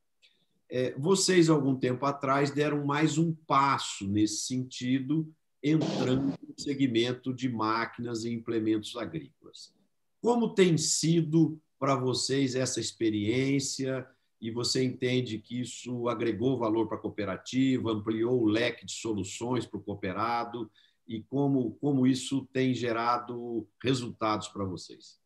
[0.70, 5.32] É, vocês, algum tempo atrás, deram mais um passo nesse sentido,
[5.64, 9.74] entrando no segmento de máquinas e implementos agrícolas.
[10.22, 14.06] Como tem sido para vocês essa experiência?
[14.42, 19.66] E você entende que isso agregou valor para a cooperativa, ampliou o leque de soluções
[19.66, 20.70] para o cooperado?
[21.08, 25.20] E como, como isso tem gerado resultados para vocês?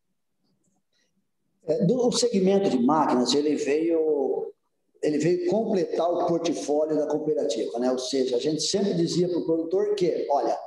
[1.64, 4.27] É, o segmento de máquinas, ele veio
[5.02, 7.90] ele veio completar o portfólio da cooperativa, né?
[7.90, 10.58] Ou seja, a gente sempre dizia para o produtor que, olha,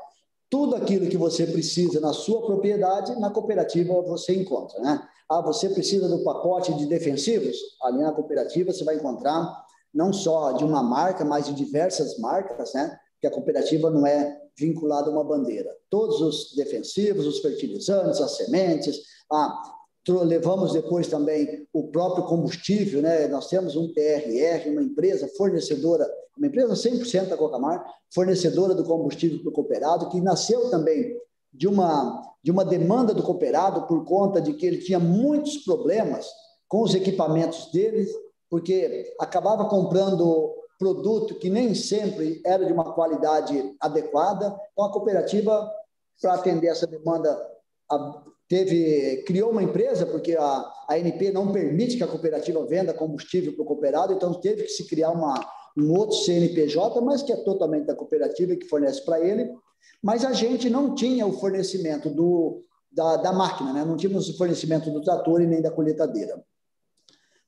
[0.49, 5.01] tudo aquilo que você precisa na sua propriedade, na cooperativa você encontra, né?
[5.29, 7.57] Ah, você precisa do pacote de defensivos?
[7.81, 12.73] Ali na cooperativa você vai encontrar não só de uma marca, mas de diversas marcas,
[12.73, 12.97] né?
[13.21, 15.69] Que a cooperativa não é vinculada a uma bandeira.
[15.89, 18.99] Todos os defensivos, os fertilizantes, as sementes,
[19.31, 19.61] ah,
[20.07, 23.27] levamos depois também o próprio combustível, né?
[23.27, 29.39] Nós temos um TRR, uma empresa fornecedora, uma empresa 100% da Cocamar, fornecedora do combustível
[29.41, 31.15] para o cooperado, que nasceu também
[31.53, 36.27] de uma, de uma demanda do cooperado por conta de que ele tinha muitos problemas
[36.67, 38.07] com os equipamentos dele,
[38.49, 44.57] porque acabava comprando produto que nem sempre era de uma qualidade adequada.
[44.71, 45.71] Então, a cooperativa,
[46.19, 47.39] para atender essa demanda,
[48.51, 53.61] teve criou uma empresa, porque a, ANP não permite que a cooperativa venda combustível para
[53.61, 55.39] o cooperado, então teve que se criar uma,
[55.77, 59.49] um outro CNPJ, mas que é totalmente da cooperativa que fornece para ele.
[60.03, 62.61] Mas a gente não tinha o fornecimento do,
[62.91, 63.85] da, da máquina, né?
[63.85, 66.43] não tínhamos o fornecimento do trator e nem da colheitadeira.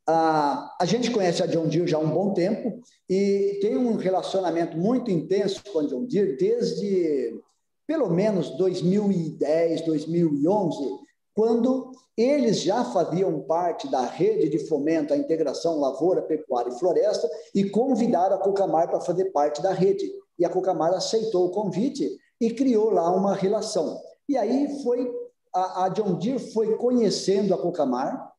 [0.07, 3.97] Ah, a gente conhece a John Deere já há um bom tempo e tem um
[3.97, 7.41] relacionamento muito intenso com a John Deere desde
[7.87, 10.77] pelo menos 2010, 2011,
[11.35, 17.29] quando eles já faziam parte da rede de fomento à integração lavoura, pecuária e floresta
[17.55, 20.11] e convidaram a Cocamar para fazer parte da rede.
[20.37, 23.99] E a Cocamar aceitou o convite e criou lá uma relação.
[24.29, 25.11] E aí foi
[25.53, 28.31] a, a John Deere foi conhecendo a Cocamar,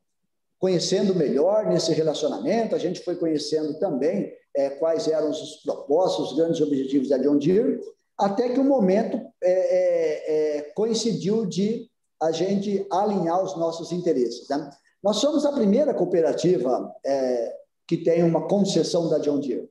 [0.58, 6.36] conhecendo melhor nesse relacionamento, a gente foi conhecendo também é, quais eram os propósitos, os
[6.36, 7.80] grandes objetivos da John Deere,
[8.18, 11.88] até que o momento é, é, é, coincidiu de
[12.22, 14.48] a gente alinhar os nossos interesses.
[14.48, 14.70] Né?
[15.02, 17.54] Nós somos a primeira cooperativa é,
[17.86, 19.68] que tem uma concessão da John Deere.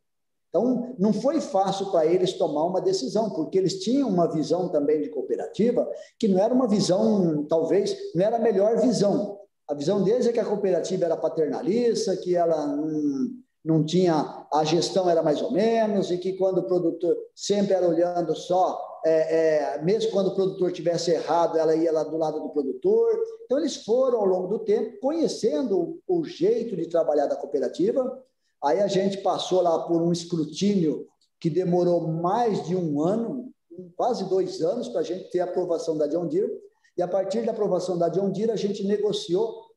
[0.49, 5.01] Então, não foi fácil para eles tomar uma decisão, porque eles tinham uma visão também
[5.01, 5.89] de cooperativa
[6.19, 9.39] que não era uma visão, talvez, não era a melhor visão.
[9.67, 13.29] A visão deles é que a cooperativa era paternalista, que ela não,
[13.63, 17.87] não tinha, a gestão era mais ou menos, e que quando o produtor sempre era
[17.87, 22.41] olhando só, é, é, mesmo quando o produtor tivesse errado, ela ia lá do lado
[22.41, 23.09] do produtor.
[23.45, 28.21] Então, eles foram, ao longo do tempo, conhecendo o, o jeito de trabalhar da cooperativa.
[28.63, 31.05] Aí a gente passou lá por um escrutínio
[31.39, 33.51] que demorou mais de um ano,
[33.97, 36.51] quase dois anos, para a gente ter a aprovação da John Deere.
[36.97, 39.72] E a partir da aprovação da John Deere, a gente negociou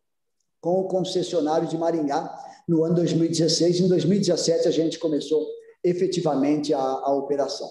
[0.66, 2.36] com o concessionário de Maringá
[2.66, 3.82] no ano 2016.
[3.82, 5.46] Em 2017, a gente começou
[5.84, 7.70] efetivamente a, a operação.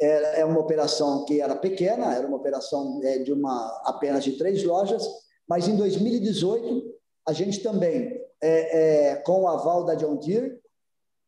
[0.00, 4.32] É, é uma operação que era pequena, era uma operação é, de uma apenas de
[4.38, 5.06] três lojas,
[5.46, 6.82] mas em 2018
[7.28, 10.58] a gente também, é, é, com o aval da John Deere,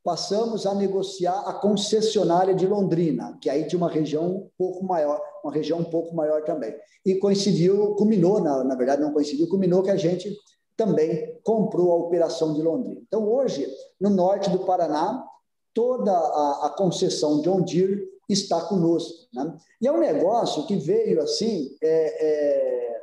[0.03, 5.21] passamos a negociar a concessionária de Londrina, que aí tinha uma região um pouco maior,
[5.45, 6.75] uma região um pouco maior também.
[7.05, 10.35] E coincidiu, culminou, na, na verdade não coincidiu, culminou que a gente
[10.77, 13.01] também comprou a operação de Londrina.
[13.07, 13.67] Então, hoje,
[14.01, 15.25] no norte do Paraná,
[15.73, 19.29] toda a, a concessão John Deere está conosco.
[19.33, 19.57] Né?
[19.81, 23.03] E é um negócio que veio assim é, é,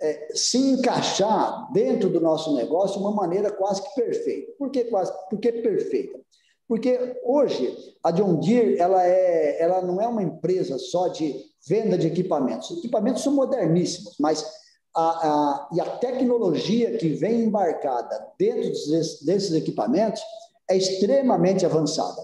[0.00, 4.52] é, se encaixar dentro do nosso negócio de uma maneira quase que perfeita.
[4.58, 5.12] Por que quase?
[5.28, 6.18] Por que perfeita?
[6.66, 11.98] Porque hoje a John Deere ela, é, ela não é uma empresa só de venda
[11.98, 12.70] de equipamentos.
[12.70, 14.59] Os equipamentos são moderníssimos, mas
[14.94, 20.20] a, a, e a tecnologia que vem embarcada dentro desses, desses equipamentos
[20.68, 22.22] é extremamente avançada.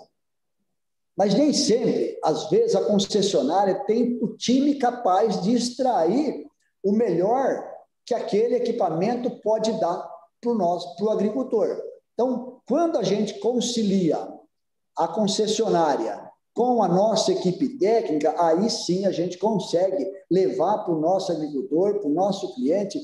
[1.17, 6.47] Mas nem sempre, às vezes, a concessionária tem o time capaz de extrair
[6.85, 7.67] o melhor
[8.05, 10.09] que aquele equipamento pode dar
[10.41, 11.83] para o para o agricultor.
[12.13, 14.29] Então, quando a gente concilia
[14.97, 20.99] a concessionária com a nossa equipe técnica, aí sim a gente consegue levar para o
[20.99, 22.99] nosso agricultor, para o nosso cliente,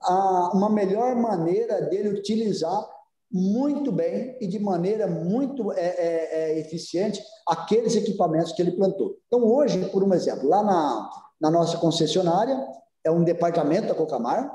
[0.00, 2.88] a, uma melhor maneira dele utilizar
[3.28, 9.18] muito bem e de maneira muito é, é, é, eficiente aqueles equipamentos que ele plantou.
[9.26, 12.56] Então, hoje, por um exemplo, lá na, na nossa concessionária,
[13.02, 14.48] é um departamento da Cocamar,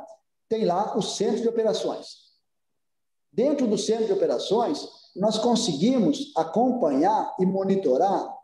[0.48, 2.28] tem lá o centro de operações.
[3.30, 4.88] Dentro do centro de operações,
[5.18, 8.37] nós conseguimos acompanhar e monitorar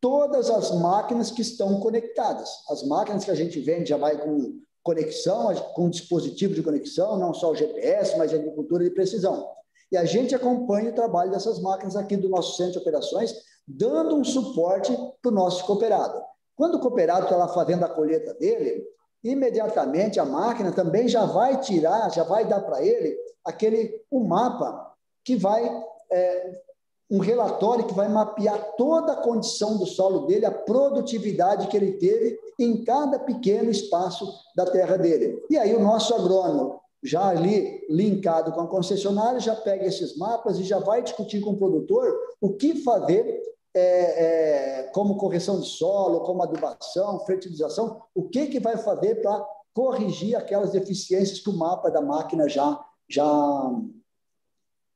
[0.00, 2.48] todas as máquinas que estão conectadas.
[2.68, 7.34] As máquinas que a gente vende já vai com conexão, com dispositivo de conexão, não
[7.34, 9.48] só o GPS, mas agricultura de precisão.
[9.90, 13.34] E a gente acompanha o trabalho dessas máquinas aqui do nosso centro de operações,
[13.66, 16.22] dando um suporte para o nosso cooperado.
[16.54, 18.84] Quando o cooperado está lá fazendo a colheita dele,
[19.22, 24.92] imediatamente a máquina também já vai tirar, já vai dar para ele aquele um mapa
[25.24, 25.68] que vai
[26.12, 26.62] é,
[27.10, 31.92] um relatório que vai mapear toda a condição do solo dele, a produtividade que ele
[31.92, 35.40] teve em cada pequeno espaço da terra dele.
[35.48, 40.58] E aí o nosso agrônomo, já ali linkado com a concessionária, já pega esses mapas
[40.58, 43.40] e já vai discutir com o produtor o que fazer
[43.74, 49.46] é, é, como correção de solo, como adubação, fertilização, o que, que vai fazer para
[49.74, 53.70] corrigir aquelas deficiências que o mapa da máquina já, já,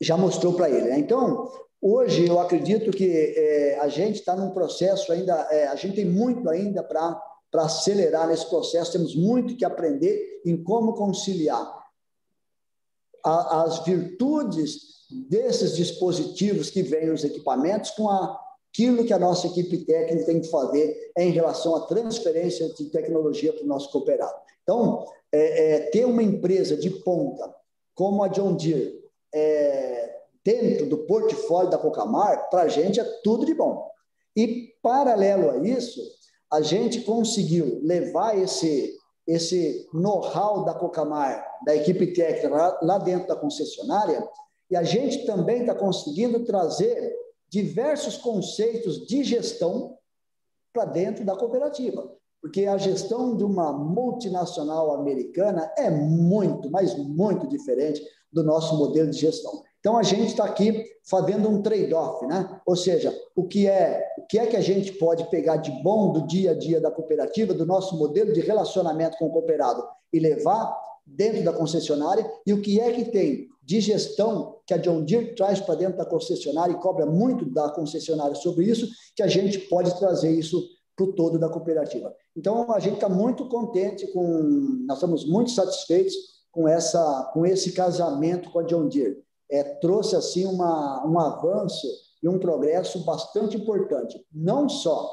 [0.00, 0.88] já mostrou para ele.
[0.88, 0.98] Né?
[0.98, 1.52] Então,
[1.82, 6.04] Hoje, eu acredito que é, a gente está num processo ainda, é, a gente tem
[6.04, 7.18] muito ainda para
[7.54, 11.80] acelerar nesse processo, temos muito que aprender em como conciliar
[13.24, 19.78] a, as virtudes desses dispositivos que vêm nos equipamentos com aquilo que a nossa equipe
[19.78, 24.38] técnica tem que fazer em relação à transferência de tecnologia para o nosso cooperado.
[24.62, 27.54] Então, é, é, ter uma empresa de ponta
[27.94, 29.00] como a John Deere,
[29.32, 29.99] é,
[30.44, 33.88] dentro do portfólio da Cocamar, para a gente é tudo de bom.
[34.36, 36.00] E, paralelo a isso,
[36.50, 43.28] a gente conseguiu levar esse, esse know-how da Cocamar, da equipe técnica, lá, lá dentro
[43.28, 44.26] da concessionária,
[44.70, 47.14] e a gente também está conseguindo trazer
[47.48, 49.96] diversos conceitos de gestão
[50.72, 52.08] para dentro da cooperativa.
[52.40, 58.00] Porque a gestão de uma multinacional americana é muito, mas muito diferente
[58.32, 59.62] do nosso modelo de gestão.
[59.80, 62.60] Então a gente está aqui fazendo um trade-off, né?
[62.66, 66.12] Ou seja, o que é o que é que a gente pode pegar de bom
[66.12, 70.20] do dia a dia da cooperativa, do nosso modelo de relacionamento com o cooperado e
[70.20, 75.02] levar dentro da concessionária e o que é que tem de gestão que a John
[75.02, 79.26] Deere traz para dentro da concessionária e cobra muito da concessionária sobre isso, que a
[79.26, 80.62] gente pode trazer isso
[80.94, 82.14] para o todo da cooperativa.
[82.36, 86.14] Então a gente está muito contente com, nós estamos muito satisfeitos
[86.50, 91.86] com essa, com esse casamento com a John Deere é, trouxe assim uma, um avanço
[92.22, 95.10] e um progresso bastante importante, não só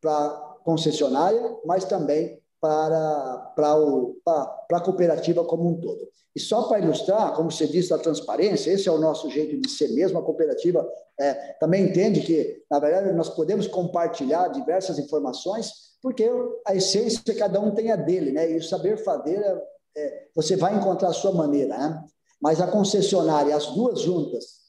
[0.00, 6.08] para a concessionária, mas também para, para, o, para, para a cooperativa como um todo.
[6.34, 9.68] E só para ilustrar, como você disse, a transparência, esse é o nosso jeito de
[9.68, 10.86] ser mesmo, a cooperativa
[11.18, 16.30] é, também entende que, na verdade, nós podemos compartilhar diversas informações, porque
[16.66, 18.50] a essência cada um tem a dele, né?
[18.50, 19.62] e o saber fazer, é,
[19.96, 21.76] é, você vai encontrar a sua maneira.
[21.76, 22.04] Né?
[22.40, 24.60] Mas a concessionária, as duas juntas,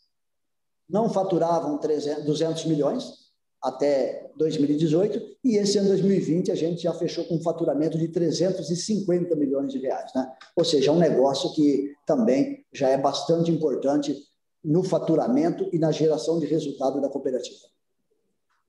[0.90, 3.22] não faturavam 300, 200 milhões,
[3.62, 9.36] até 2018, e esse ano 2020 a gente já fechou com um faturamento de 350
[9.36, 10.12] milhões de reais.
[10.16, 10.30] Né?
[10.56, 14.16] Ou seja, é um negócio que também já é bastante importante
[14.64, 17.72] no faturamento e na geração de resultado da cooperativa.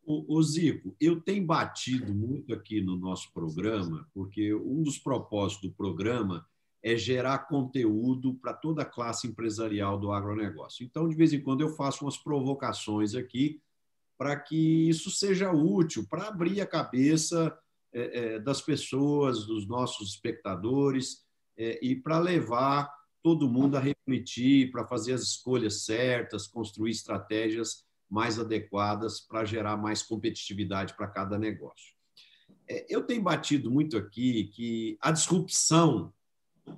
[0.04, 5.70] O, o, Zico, eu tenho batido muito aqui no nosso programa, porque um dos propósitos
[5.70, 6.44] do programa
[6.82, 10.84] é gerar conteúdo para toda a classe empresarial do agronegócio.
[10.84, 13.60] Então, de vez em quando, eu faço umas provocações aqui
[14.18, 17.56] para que isso seja útil, para abrir a cabeça
[17.92, 21.24] é, é, das pessoas, dos nossos espectadores,
[21.56, 22.90] é, e para levar
[23.22, 29.76] todo mundo a refletir, para fazer as escolhas certas, construir estratégias mais adequadas para gerar
[29.76, 31.92] mais competitividade para cada negócio.
[32.88, 36.12] Eu tenho batido muito aqui que a disrupção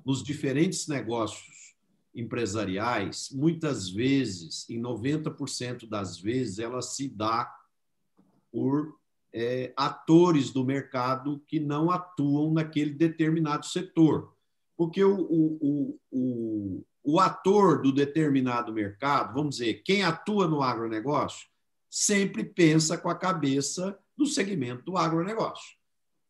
[0.05, 1.75] nos diferentes negócios
[2.15, 7.53] empresariais, muitas vezes, em 90% das vezes, ela se dá
[8.53, 8.97] por
[9.33, 14.33] é, atores do mercado que não atuam naquele determinado setor.
[14.77, 21.49] Porque o, o, o, o, ator do determinado mercado, vamos dizer, quem atua no agronegócio,
[21.91, 25.77] sempre pensa com a cabeça do segmento do agronegócio.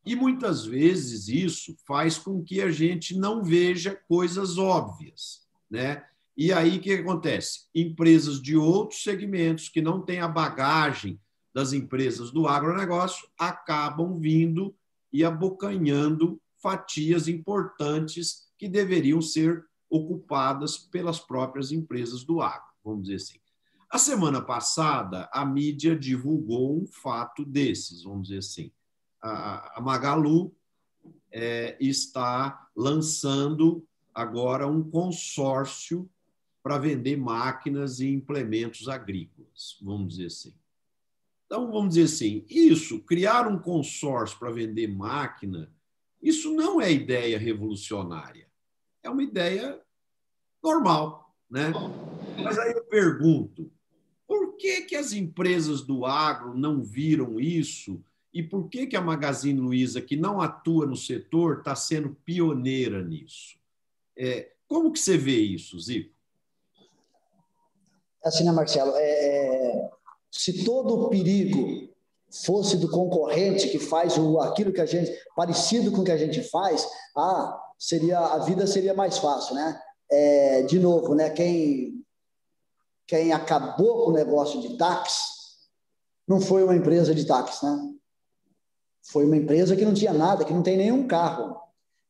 [0.04, 5.46] E muitas vezes isso faz com que a gente não veja coisas óbvias.
[5.70, 6.04] Né?
[6.36, 7.66] E aí o que acontece?
[7.74, 11.20] Empresas de outros segmentos que não têm a bagagem
[11.54, 14.74] das empresas do agronegócio acabam vindo
[15.12, 23.16] e abocanhando fatias importantes que deveriam ser ocupadas pelas próprias empresas do agro, vamos dizer
[23.16, 23.38] assim.
[23.88, 28.72] A semana passada, a mídia divulgou um fato desses, vamos dizer assim.
[29.26, 30.54] A, Magalu
[31.32, 36.08] é, está lançando agora um consórcio
[36.62, 40.54] para vender máquinas e implementos agrícolas, vamos dizer assim.
[41.46, 45.72] Então, vamos dizer assim, isso, criar um consórcio para vender máquina,
[46.22, 48.46] isso não é ideia revolucionária.
[49.02, 49.80] É uma ideia
[50.62, 51.72] normal, né?
[52.42, 53.70] Mas aí eu pergunto,
[54.26, 58.04] por que, que as empresas do agro não viram isso
[58.34, 63.00] e por que, que a Magazine Luiza, que não atua no setor, está sendo pioneira
[63.00, 63.56] nisso?
[64.18, 66.12] É, como que você vê isso, Zico?
[68.24, 68.92] Assim, né, Marcelo?
[68.96, 69.90] É, é,
[70.32, 71.88] se todo o perigo
[72.44, 76.16] fosse do concorrente que faz o, aquilo que a gente parecido com o que a
[76.16, 76.84] gente faz,
[77.16, 79.80] ah, seria a vida seria mais fácil, né?
[80.10, 81.30] É, de novo, né?
[81.30, 82.04] Quem
[83.06, 85.22] quem acabou com o negócio de táxi
[86.26, 87.94] não foi uma empresa de táxi, né?
[89.04, 91.56] Foi uma empresa que não tinha nada, que não tem nenhum carro.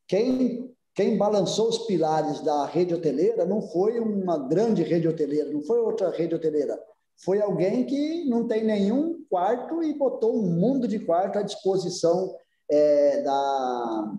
[0.07, 5.61] Quem quem balançou os pilares da rede hoteleira não foi uma grande rede hoteleira, não
[5.61, 6.79] foi outra rede hoteleira.
[7.17, 12.33] Foi alguém que não tem nenhum quarto e botou um mundo de quarto à disposição
[12.71, 14.13] é, da,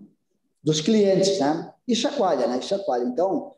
[0.63, 1.73] dos clientes, né?
[1.87, 2.61] E chacoalha, né?
[2.61, 3.05] Chacoalha.
[3.05, 3.53] Então,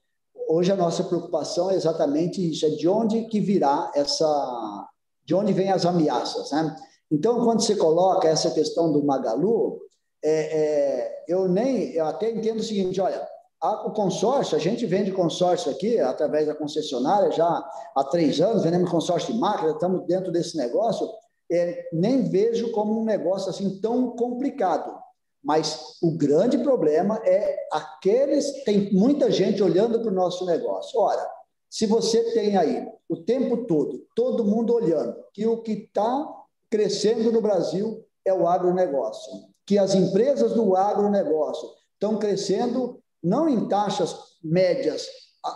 [0.47, 4.87] hoje a nossa preocupação é exatamente isso, é de onde que virá essa,
[5.25, 6.73] de onde vêm as ameaças, né?
[7.11, 9.79] Então, quando você coloca essa questão do Magalu,
[10.23, 13.27] é, é, eu nem, eu até entendo o seguinte, olha,
[13.61, 18.63] a, o consórcio, a gente vende consórcio aqui, através da concessionária, já há três anos,
[18.63, 21.09] vendemos consórcio de máquina, estamos dentro desse negócio,
[21.51, 24.97] é, nem vejo como um negócio assim tão complicado.
[25.43, 28.63] Mas o grande problema é aqueles.
[28.65, 30.99] Tem muita gente olhando para o nosso negócio.
[30.99, 31.25] Ora,
[31.69, 36.27] se você tem aí o tempo todo, todo mundo olhando, que o que está
[36.69, 43.67] crescendo no Brasil é o agronegócio que as empresas do agronegócio estão crescendo não em
[43.67, 45.05] taxas médias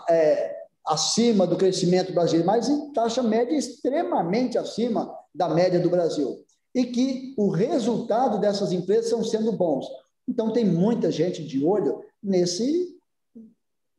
[0.08, 0.56] é,
[0.86, 6.46] acima do crescimento brasileiro, mas em taxa média extremamente acima da média do Brasil.
[6.76, 9.88] E que o resultado dessas empresas estão sendo bons.
[10.28, 12.93] Então, tem muita gente de olho nesse,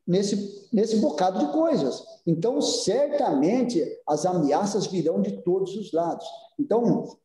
[0.06, 2.02] nesse, nesse bocado de coisas.
[2.26, 6.26] Então, certamente, as ameaças virão de todos os lados.
[6.58, 7.16] Então,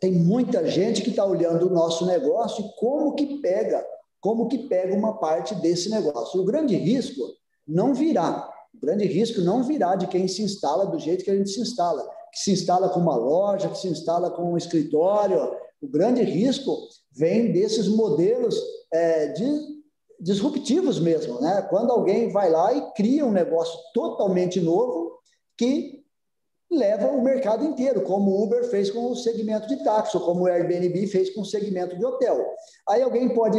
[0.00, 3.84] tem muita gente que está olhando o nosso negócio e como que pega,
[4.20, 6.40] como que pega uma parte desse negócio.
[6.40, 7.22] O grande risco
[7.66, 11.36] não virá, o grande risco não virá de quem se instala do jeito que a
[11.36, 15.56] gente se instala, que se instala com uma loja, que se instala com um escritório.
[15.82, 16.76] O grande risco
[17.12, 18.56] vem desses modelos
[18.92, 19.79] é, de
[20.20, 21.62] disruptivos mesmo, né?
[21.70, 25.18] Quando alguém vai lá e cria um negócio totalmente novo
[25.56, 26.00] que
[26.70, 30.42] leva o mercado inteiro, como o Uber fez com o segmento de táxi, ou como
[30.42, 32.44] o Airbnb fez com o segmento de hotel.
[32.88, 33.58] Aí alguém pode.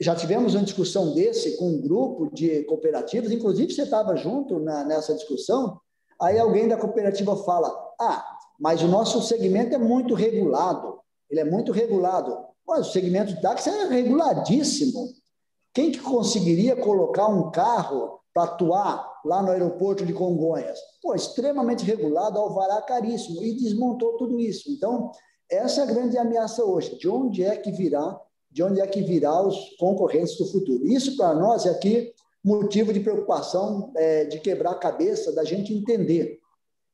[0.00, 4.84] Já tivemos uma discussão desse com um grupo de cooperativas, inclusive você estava junto na,
[4.84, 5.80] nessa discussão.
[6.20, 7.68] Aí alguém da cooperativa fala:
[8.00, 8.24] Ah,
[8.60, 11.00] mas o nosso segmento é muito regulado.
[11.30, 12.36] Ele é muito regulado.
[12.66, 15.08] Mas o segmento de táxi é reguladíssimo.
[15.74, 20.78] Quem que conseguiria colocar um carro para atuar lá no aeroporto de Congonhas?
[21.02, 24.70] Pô, extremamente regulado, alvará caríssimo, e desmontou tudo isso.
[24.70, 25.10] Então,
[25.50, 26.98] essa é a grande ameaça hoje.
[26.98, 28.20] De onde é que virá,
[28.50, 30.86] de onde é que virá os concorrentes do futuro?
[30.86, 32.12] Isso, para nós, é aqui
[32.44, 36.38] motivo de preocupação é, de quebrar a cabeça, da gente entender.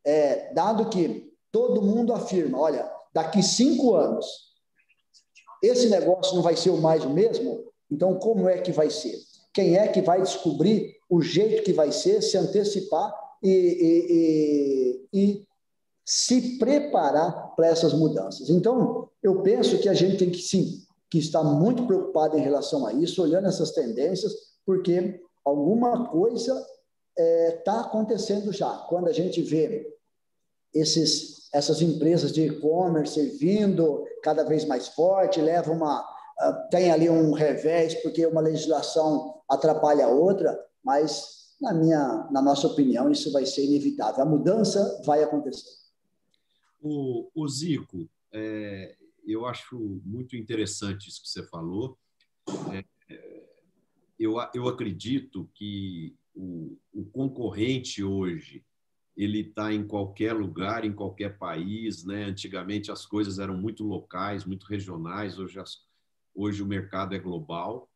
[0.05, 4.27] É, dado que todo mundo afirma, olha, daqui cinco anos,
[5.63, 9.17] esse negócio não vai ser o mais o mesmo, então como é que vai ser?
[9.53, 13.13] Quem é que vai descobrir o jeito que vai ser, se antecipar
[13.43, 15.47] e, e, e, e
[16.05, 18.51] se preparar para essas mudanças?
[18.51, 22.87] Então, eu penso que a gente tem que sim, que estar muito preocupado em relação
[22.87, 24.33] a isso, olhando essas tendências,
[24.65, 26.53] porque alguma coisa
[27.17, 28.71] está é, tá acontecendo já.
[28.89, 29.93] Quando a gente vê
[30.73, 36.07] esses, essas empresas de e-commerce vindo cada vez mais forte, leva uma
[36.71, 42.67] tem ali um revés porque uma legislação atrapalha a outra, mas na minha, na nossa
[42.67, 44.23] opinião, isso vai ser inevitável.
[44.23, 45.69] A mudança vai acontecer.
[46.81, 48.95] O, o Zico, é,
[49.27, 51.99] eu acho muito interessante isso que você falou.
[52.73, 52.85] É,
[54.19, 58.65] eu, eu acredito que o, o concorrente hoje
[59.17, 62.05] ele está em qualquer lugar, em qualquer país.
[62.05, 62.25] Né?
[62.25, 65.88] Antigamente as coisas eram muito locais, muito regionais, hoje, as,
[66.39, 67.91] hoje o mercado é global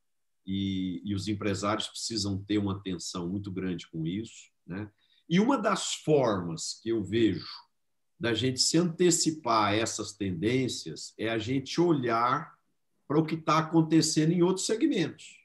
[0.45, 4.51] e, e, os empresários precisam ter uma atenção muito grande com isso.
[4.67, 4.91] Né?
[5.29, 7.47] E uma das formas que eu vejo
[8.19, 12.59] da gente se antecipar a essas tendências é a gente olhar
[13.07, 15.39] para o que está acontecendo em outros segmentos.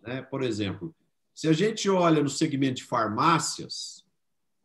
[0.00, 0.22] Né?
[0.22, 0.94] Por exemplo,
[1.34, 4.06] se a gente olha no segmento de farmácias,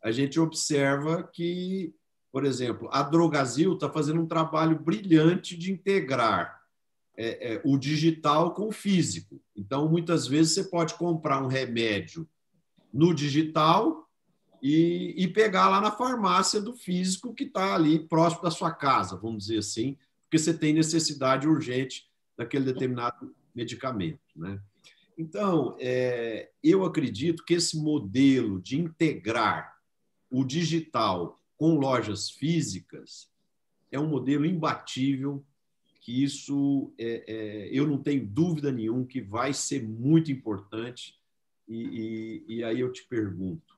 [0.02, 1.94] a gente observa que,
[2.32, 6.63] por exemplo, a Drogazil está fazendo um trabalho brilhante de integrar
[7.16, 9.40] é, é, o digital com o físico.
[9.56, 12.28] Então, muitas vezes, você pode comprar um remédio
[12.92, 14.10] no digital
[14.62, 19.18] e, e pegar lá na farmácia do físico que está ali próximo da sua casa,
[19.18, 24.20] vamos dizer assim, porque você tem necessidade urgente daquele determinado medicamento.
[24.36, 24.60] Né?
[25.18, 29.78] Então, é, eu acredito que esse modelo de integrar
[30.32, 33.30] o digital com lojas físicas
[33.92, 35.46] é um modelo imbatível,
[36.04, 41.18] que isso é, é, eu não tenho dúvida nenhuma que vai ser muito importante.
[41.66, 43.74] E, e, e aí eu te pergunto,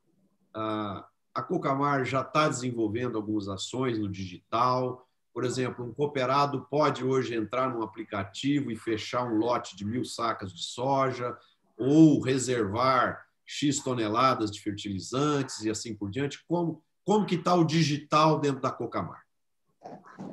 [0.52, 7.04] a, a Cocamar já está desenvolvendo algumas ações no digital, por exemplo, um cooperado pode
[7.04, 11.38] hoje entrar num aplicativo e fechar um lote de mil sacas de soja
[11.78, 16.44] ou reservar X toneladas de fertilizantes e assim por diante.
[16.48, 19.25] Como, como que está o digital dentro da Cocamar?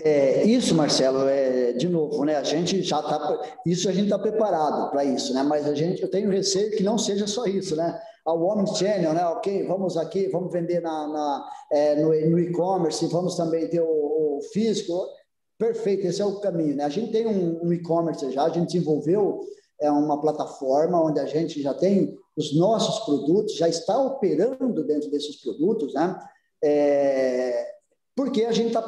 [0.04, 2.36] É, isso, Marcelo, é, de novo, né?
[2.36, 5.42] A gente já está, isso a gente está preparado para isso, né?
[5.42, 8.00] Mas a gente, eu tenho receio que não seja só isso, né?
[8.24, 9.24] Ao Omnichannel, né?
[9.26, 14.40] Ok, vamos aqui, vamos vender na, na é, no, no e-commerce, vamos também ter o,
[14.52, 15.06] físico,
[15.58, 16.76] perfeito, esse é o caminho.
[16.76, 16.84] Né?
[16.84, 19.40] A gente tem um, um e-commerce já, a gente desenvolveu
[19.80, 25.10] é, uma plataforma onde a gente já tem os nossos produtos, já está operando dentro
[25.10, 26.18] desses produtos, né?
[26.64, 27.72] É,
[28.16, 28.82] porque a gente está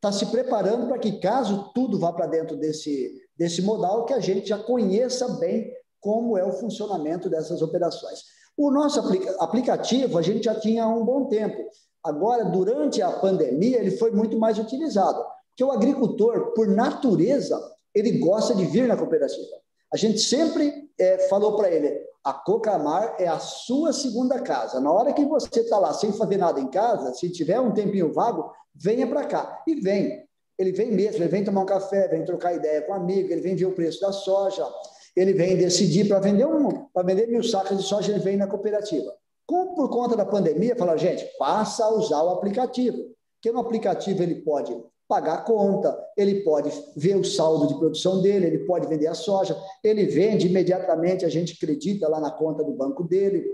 [0.00, 4.20] tá se preparando para que, caso tudo vá para dentro desse, desse modal, que a
[4.20, 8.20] gente já conheça bem como é o funcionamento dessas operações.
[8.56, 11.68] O nosso aplica aplicativo a gente já tinha há um bom tempo.
[12.02, 17.60] Agora, durante a pandemia, ele foi muito mais utilizado, porque o agricultor, por natureza,
[17.94, 19.56] ele gosta de vir na cooperativa.
[19.92, 24.80] A gente sempre é, falou para ele, a Cocamar é a sua segunda casa.
[24.80, 28.12] Na hora que você está lá sem fazer nada em casa, se tiver um tempinho
[28.12, 29.62] vago, venha para cá.
[29.64, 30.26] E vem.
[30.58, 33.42] Ele vem mesmo, ele vem tomar um café, vem trocar ideia com um amigo, ele
[33.42, 34.66] vem ver o preço da soja,
[35.14, 38.48] ele vem decidir para vender um, para vender mil sacas de soja, ele vem na
[38.48, 39.14] cooperativa.
[39.46, 42.96] Como por conta da pandemia, falaram, gente, passa a usar o aplicativo.
[43.34, 44.76] Porque no aplicativo ele pode
[45.08, 49.14] pagar a conta, ele pode ver o saldo de produção dele, ele pode vender a
[49.14, 53.44] soja, ele vende imediatamente, a gente acredita lá na conta do banco dele.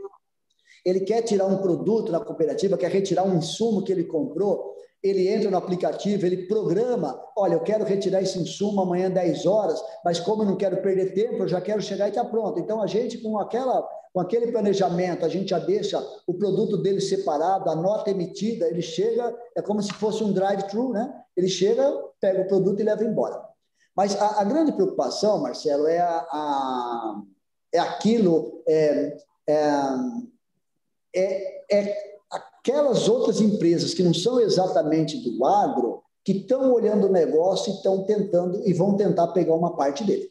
[0.85, 5.29] Ele quer tirar um produto na cooperativa, quer retirar um insumo que ele comprou, ele
[5.29, 10.21] entra no aplicativo, ele programa, olha, eu quero retirar esse insumo amanhã 10 horas, mas
[10.21, 12.61] como eu não quero perder tempo, eu já quero chegar e estar tá pronto.
[12.61, 17.01] Então a gente com aquela com aquele planejamento, a gente já deixa o produto dele
[17.01, 21.11] separado, a nota emitida, ele chega, é como se fosse um drive-thru, né?
[21.35, 21.91] Ele chega,
[22.21, 23.43] pega o produto e leva embora.
[23.97, 27.23] Mas a, a grande preocupação, Marcelo, é, a, a
[27.73, 29.17] é aquilo, é,
[29.49, 29.57] é,
[31.17, 32.12] é, é
[32.63, 37.77] aquelas outras empresas que não são exatamente do agro, que estão olhando o negócio e
[37.77, 40.31] estão tentando e vão tentar pegar uma parte dele.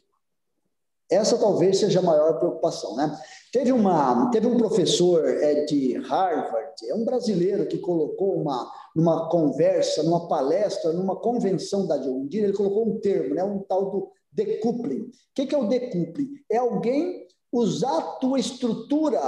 [1.10, 3.14] Essa talvez seja a maior preocupação, né?
[3.52, 9.28] Teve, uma, teve um professor é, de Harvard, é um brasileiro que colocou uma, numa
[9.28, 14.10] conversa, numa palestra, numa convenção da Deere, ele colocou um termo, né, um tal do
[14.32, 15.02] decoupling.
[15.02, 16.30] O que, que é o decoupling?
[16.50, 19.20] É alguém usar a tua estrutura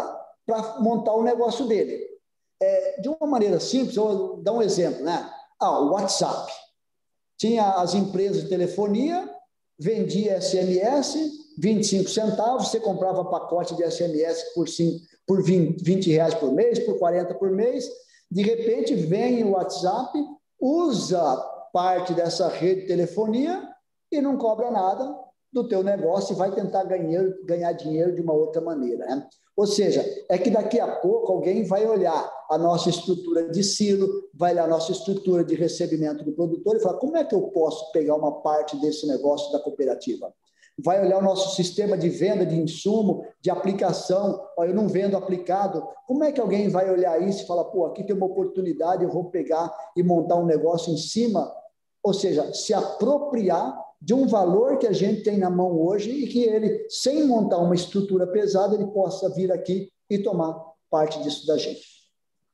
[0.46, 2.13] para montar o negócio dele.
[2.64, 5.30] É, de uma maneira simples, eu vou dar um exemplo, né?
[5.60, 6.50] Ah, o WhatsApp.
[7.36, 9.28] Tinha as empresas de telefonia,
[9.78, 16.34] vendia SMS, 25 centavos, você comprava pacote de SMS por, 5, por 20, 20 reais
[16.34, 17.86] por mês, por 40 por mês.
[18.30, 20.18] De repente, vem o WhatsApp,
[20.58, 21.36] usa
[21.70, 23.68] parte dessa rede de telefonia
[24.10, 25.14] e não cobra nada
[25.54, 29.06] do teu negócio e vai tentar ganhar, ganhar dinheiro de uma outra maneira.
[29.06, 29.26] Né?
[29.56, 34.08] Ou seja, é que daqui a pouco alguém vai olhar a nossa estrutura de silo,
[34.34, 37.42] vai olhar a nossa estrutura de recebimento do produtor e falar como é que eu
[37.42, 40.34] posso pegar uma parte desse negócio da cooperativa?
[40.76, 44.44] vai olhar o nosso sistema de venda de insumo, de aplicação.
[44.58, 45.86] Ó, eu não vendo aplicado.
[46.06, 49.10] Como é que alguém vai olhar isso e falar, pô, aqui tem uma oportunidade, eu
[49.10, 51.48] vou pegar e montar um negócio em cima?
[52.02, 56.26] Ou seja, se apropriar de um valor que a gente tem na mão hoje e
[56.26, 60.54] que ele, sem montar uma estrutura pesada, ele possa vir aqui e tomar
[60.90, 61.80] parte disso da gente.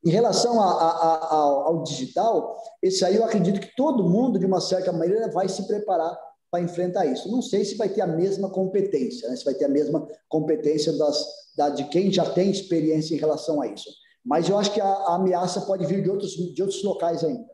[0.05, 4.45] Em relação a, a, a, ao digital, esse aí eu acredito que todo mundo, de
[4.45, 6.17] uma certa maneira, vai se preparar
[6.49, 7.29] para enfrentar isso.
[7.29, 9.35] Não sei se vai ter a mesma competência, né?
[9.35, 11.25] se vai ter a mesma competência das,
[11.57, 13.89] da, de quem já tem experiência em relação a isso.
[14.23, 17.45] Mas eu acho que a, ameaça pode vir de outros, de outros locais ainda.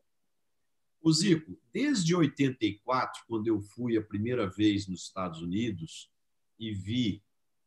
[1.01, 6.11] O Zico, desde 84, quando eu fui a primeira vez nos Estados Unidos
[6.59, 7.23] e vi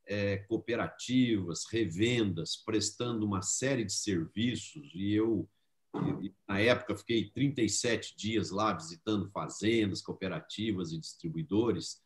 [0.06, 5.48] é, cooperativas, revendas prestando uma série de serviços, e eu
[6.46, 12.00] na época, fiquei 37 dias lá visitando fazendas, cooperativas e distribuidores.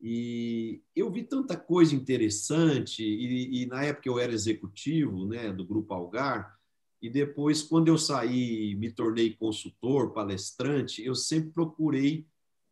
[0.00, 3.02] E eu vi tanta coisa interessante.
[3.04, 6.58] E, e na época eu era executivo né, do Grupo Algar.
[7.04, 12.26] E depois, quando eu saí me tornei consultor, palestrante, eu sempre procurei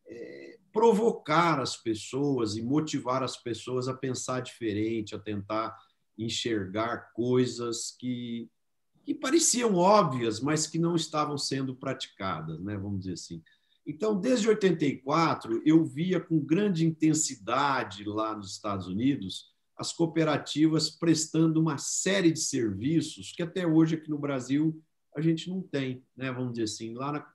[0.07, 5.77] é, provocar as pessoas e motivar as pessoas a pensar diferente, a tentar
[6.17, 8.49] enxergar coisas que
[9.05, 12.77] que pareciam óbvias, mas que não estavam sendo praticadas, né?
[12.77, 13.43] vamos dizer assim.
[13.85, 21.61] Então, desde 84, eu via com grande intensidade lá nos Estados Unidos as cooperativas prestando
[21.61, 24.81] uma série de serviços que até hoje aqui no Brasil
[25.15, 26.31] a gente não tem, né?
[26.33, 26.95] vamos dizer assim.
[26.95, 27.27] Lá, na,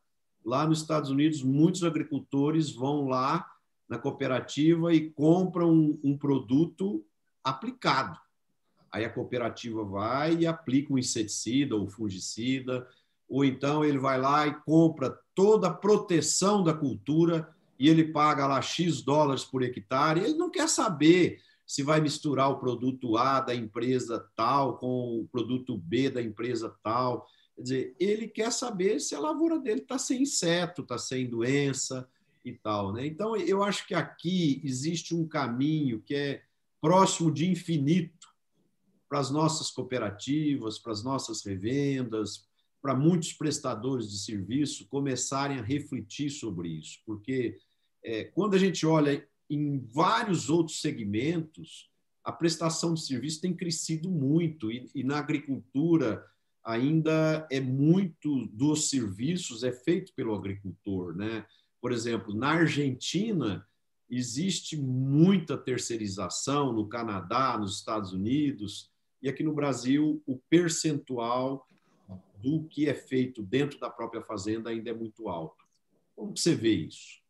[0.43, 3.45] lá nos Estados Unidos, muitos agricultores vão lá
[3.87, 7.05] na cooperativa e compram um, um produto
[7.43, 8.17] aplicado.
[8.91, 12.87] Aí a cooperativa vai e aplica um inseticida ou fungicida,
[13.29, 18.47] ou então ele vai lá e compra toda a proteção da cultura e ele paga
[18.47, 20.21] lá X dólares por hectare.
[20.21, 25.27] Ele não quer saber se vai misturar o produto A da empresa tal com o
[25.27, 27.27] produto B da empresa tal.
[27.55, 32.07] Quer dizer, ele quer saber se a lavoura dele está sem inseto, está sem doença
[32.45, 32.93] e tal.
[32.93, 33.05] Né?
[33.05, 36.43] Então, eu acho que aqui existe um caminho que é
[36.79, 38.27] próximo de infinito
[39.09, 42.47] para as nossas cooperativas, para as nossas revendas,
[42.81, 47.57] para muitos prestadores de serviço começarem a refletir sobre isso, porque
[48.03, 51.89] é, quando a gente olha em vários outros segmentos,
[52.23, 56.25] a prestação de serviço tem crescido muito e, e na agricultura
[56.63, 61.45] ainda é muito dos serviços é feito pelo agricultor, né?
[61.79, 63.65] Por exemplo, na Argentina
[64.09, 68.91] existe muita terceirização, no Canadá, nos Estados Unidos,
[69.21, 71.65] e aqui no Brasil o percentual
[72.41, 75.65] do que é feito dentro da própria fazenda ainda é muito alto.
[76.15, 77.21] Como você vê isso?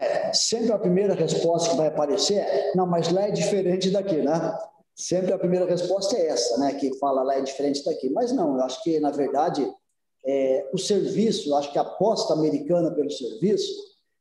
[0.00, 4.16] É, sempre a primeira resposta que vai aparecer é: não, mas lá é diferente daqui,
[4.16, 4.58] né?
[4.96, 6.74] Sempre a primeira resposta é essa, né?
[6.74, 8.08] Que fala lá é diferente daqui.
[8.10, 9.70] Mas não, eu acho que, na verdade,
[10.24, 13.72] é, o serviço, eu acho que a aposta americana pelo serviço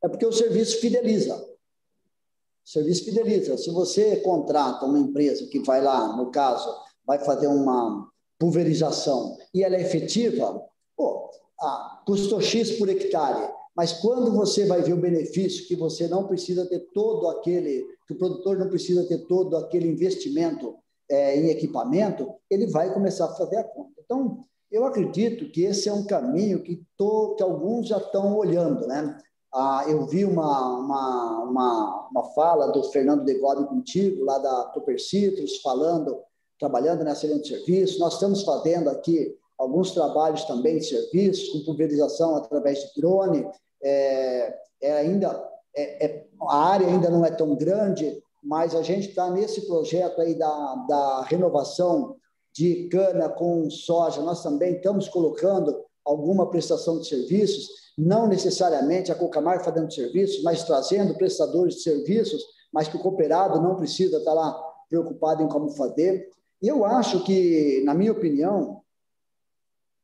[0.03, 1.35] é porque o serviço fideliza.
[1.35, 3.57] O serviço fideliza.
[3.57, 6.69] Se você contrata uma empresa que vai lá, no caso,
[7.05, 8.07] vai fazer uma
[8.37, 10.63] pulverização e ela é efetiva,
[10.95, 13.51] pô, ah, custou X por hectare.
[13.79, 18.13] Mas quando você vai ver o benefício que você não precisa ter todo aquele, que
[18.13, 20.75] o produtor não precisa ter todo aquele investimento
[21.09, 23.93] é, em equipamento, ele vai começar a fazer a conta.
[24.03, 28.85] Então, eu acredito que esse é um caminho que, tô, que alguns já estão olhando,
[28.85, 29.17] né?
[29.53, 34.99] Ah, eu vi uma, uma, uma, uma, fala do Fernando de contigo, lá da Super
[34.99, 36.19] Citrus, falando,
[36.59, 37.97] trabalhando nessa linha de serviço.
[37.97, 43.47] Nós estamos fazendo aqui alguns trabalhos também de serviços, com pulverização através de drone.
[43.81, 49.09] É, é ainda é, é, a área ainda não é tão grande, mas a gente
[49.09, 52.15] está nesse projeto aí da, da renovação
[52.53, 54.21] de cana com soja.
[54.21, 57.67] Nós também estamos colocando alguma prestação de serviços,
[57.97, 63.61] não necessariamente a Cocamar fazendo serviços, mas trazendo prestadores de serviços, mas que o cooperado
[63.61, 64.59] não precisa estar lá
[64.89, 66.29] preocupado em como fazer.
[66.61, 68.81] E eu acho que, na minha opinião,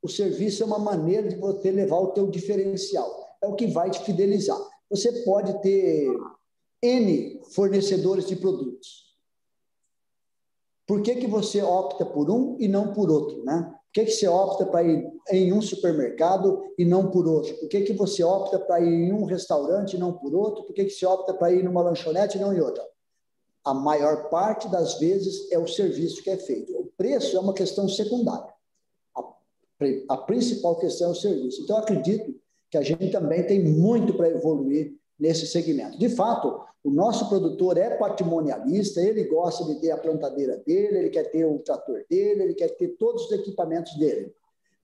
[0.02, 3.25] o serviço é uma maneira de você levar o teu diferencial.
[3.46, 4.60] É o que vai te fidelizar.
[4.90, 6.10] Você pode ter
[6.82, 9.06] N fornecedores de produtos.
[10.88, 13.44] Por que, que você opta por um e não por outro?
[13.44, 13.72] Né?
[13.86, 17.56] Por que, que você opta para ir em um supermercado e não por outro?
[17.58, 20.64] Por que, que você opta para ir em um restaurante e não por outro?
[20.64, 22.84] Por que, que você opta para ir numa lanchonete e não em outra?
[23.64, 26.74] A maior parte das vezes é o serviço que é feito.
[26.74, 28.54] O preço é uma questão secundária.
[29.16, 29.24] A,
[30.10, 31.62] a principal questão é o serviço.
[31.62, 32.34] Então, acredito
[32.76, 35.98] que a gente também tem muito para evoluir nesse segmento.
[35.98, 41.10] De fato, o nosso produtor é patrimonialista, ele gosta de ter a plantadeira dele, ele
[41.10, 44.34] quer ter o trator dele, ele quer ter todos os equipamentos dele.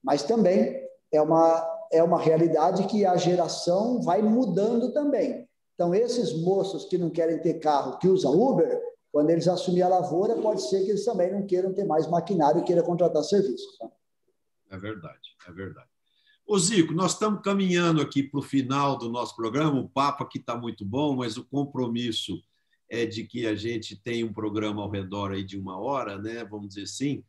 [0.01, 0.81] Mas também
[1.11, 5.45] é uma, é uma realidade que a geração vai mudando também.
[5.75, 8.81] Então, esses moços que não querem ter carro, que usam Uber,
[9.11, 12.61] quando eles assumirem a lavoura, pode ser que eles também não queiram ter mais maquinário
[12.61, 13.77] e queiram contratar serviços.
[13.77, 13.91] Tá?
[14.71, 15.90] É verdade, é verdade.
[16.51, 19.79] Ô Zico, nós estamos caminhando aqui para o final do nosso programa.
[19.79, 22.43] O papo aqui está muito bom, mas o compromisso
[22.89, 26.43] é de que a gente tem um programa ao redor aí de uma hora, né?
[26.43, 27.23] Vamos dizer assim.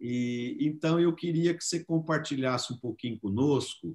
[0.00, 3.94] E então eu queria que você compartilhasse um pouquinho conosco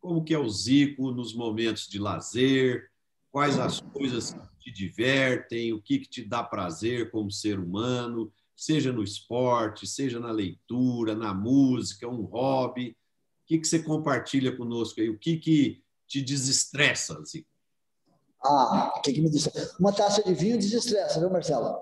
[0.00, 2.90] como que é o Zico nos momentos de lazer,
[3.30, 8.32] quais as coisas que te divertem, o que, que te dá prazer como ser humano,
[8.56, 12.96] seja no esporte, seja na leitura, na música, um hobby
[13.46, 15.08] que, que você compartilha conosco aí?
[15.08, 17.18] O que, que te desestressa?
[17.20, 17.44] Assim?
[18.44, 19.76] Ah, o que, que me desestressa?
[19.78, 21.76] Uma taça de vinho desestressa, viu, Marcelo?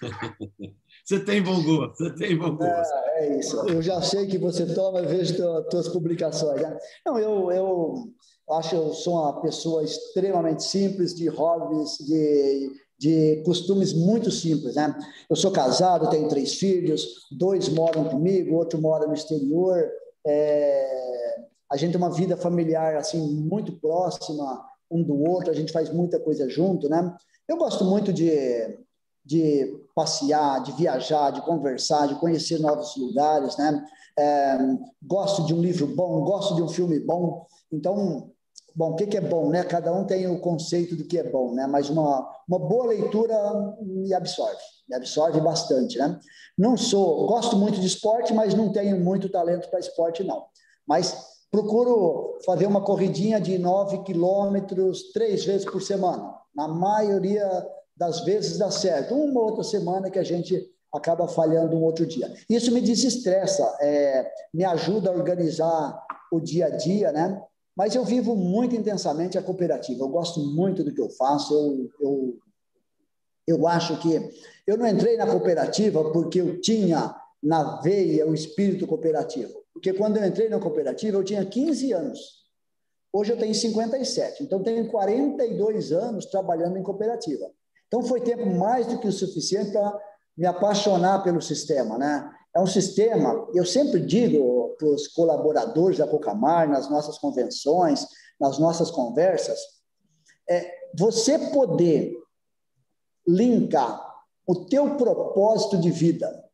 [1.04, 2.92] você tem bom gosto, você tem bom gosto.
[2.94, 3.56] É, é isso.
[3.68, 5.34] Eu já sei que você toma, eu vejo
[5.70, 6.60] tuas publicações.
[6.60, 6.78] Né?
[7.04, 8.12] Não, eu, eu
[8.50, 14.74] acho que eu sou uma pessoa extremamente simples, de hobbies, de, de costumes muito simples,
[14.74, 14.94] né?
[15.28, 19.90] Eu sou casado, tenho três filhos, dois moram comigo, outro mora no exterior.
[20.26, 21.36] É,
[21.70, 25.90] a gente tem uma vida familiar assim muito próxima um do outro, a gente faz
[25.92, 27.14] muita coisa junto, né?
[27.48, 28.78] Eu gosto muito de,
[29.24, 33.84] de passear, de viajar, de conversar, de conhecer novos lugares, né?
[34.18, 34.58] É,
[35.02, 37.46] gosto de um livro bom, gosto de um filme bom.
[37.70, 38.30] Então,
[38.76, 39.64] bom, o que, é bom, né?
[39.64, 41.66] Cada um tem o conceito do que é bom, né?
[41.66, 43.34] Mas uma, uma boa leitura
[43.80, 46.20] me absorve, me absorve bastante, né?
[46.58, 50.44] Não sou, gosto muito de esporte, mas não tenho muito talento para esporte, não.
[50.86, 51.16] Mas
[51.50, 56.34] procuro fazer uma corridinha de 9 quilômetros três vezes por semana.
[56.54, 57.66] Na maioria
[57.96, 59.14] das vezes dá certo.
[59.14, 62.32] Uma outra semana que a gente acaba falhando um outro dia.
[62.48, 67.42] Isso me desestressa, é, me ajuda a organizar o dia a dia, né?
[67.76, 70.02] Mas eu vivo muito intensamente a cooperativa.
[70.02, 71.52] Eu gosto muito do que eu faço.
[71.52, 72.38] Eu, eu,
[73.46, 74.30] eu acho que
[74.66, 79.52] eu não entrei na cooperativa porque eu tinha na veia o espírito cooperativo.
[79.72, 82.46] Porque quando eu entrei na cooperativa, eu tinha 15 anos.
[83.12, 84.42] Hoje eu tenho 57.
[84.42, 87.50] Então, tenho 42 anos trabalhando em cooperativa.
[87.86, 90.00] Então, foi tempo mais do que o suficiente para
[90.36, 91.96] me apaixonar pelo sistema.
[91.96, 92.30] Né?
[92.54, 94.38] É um sistema, eu sempre digo,
[94.76, 98.06] para os colaboradores da Cocamar, nas nossas convenções,
[98.40, 99.58] nas nossas conversas,
[100.48, 102.12] é você poder
[103.26, 104.04] linkar
[104.46, 106.46] o teu propósito de vida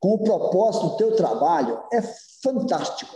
[0.00, 2.00] com o propósito do teu trabalho é
[2.42, 3.14] fantástico.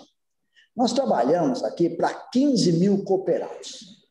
[0.77, 4.05] Nós trabalhamos aqui para 15 mil cooperados.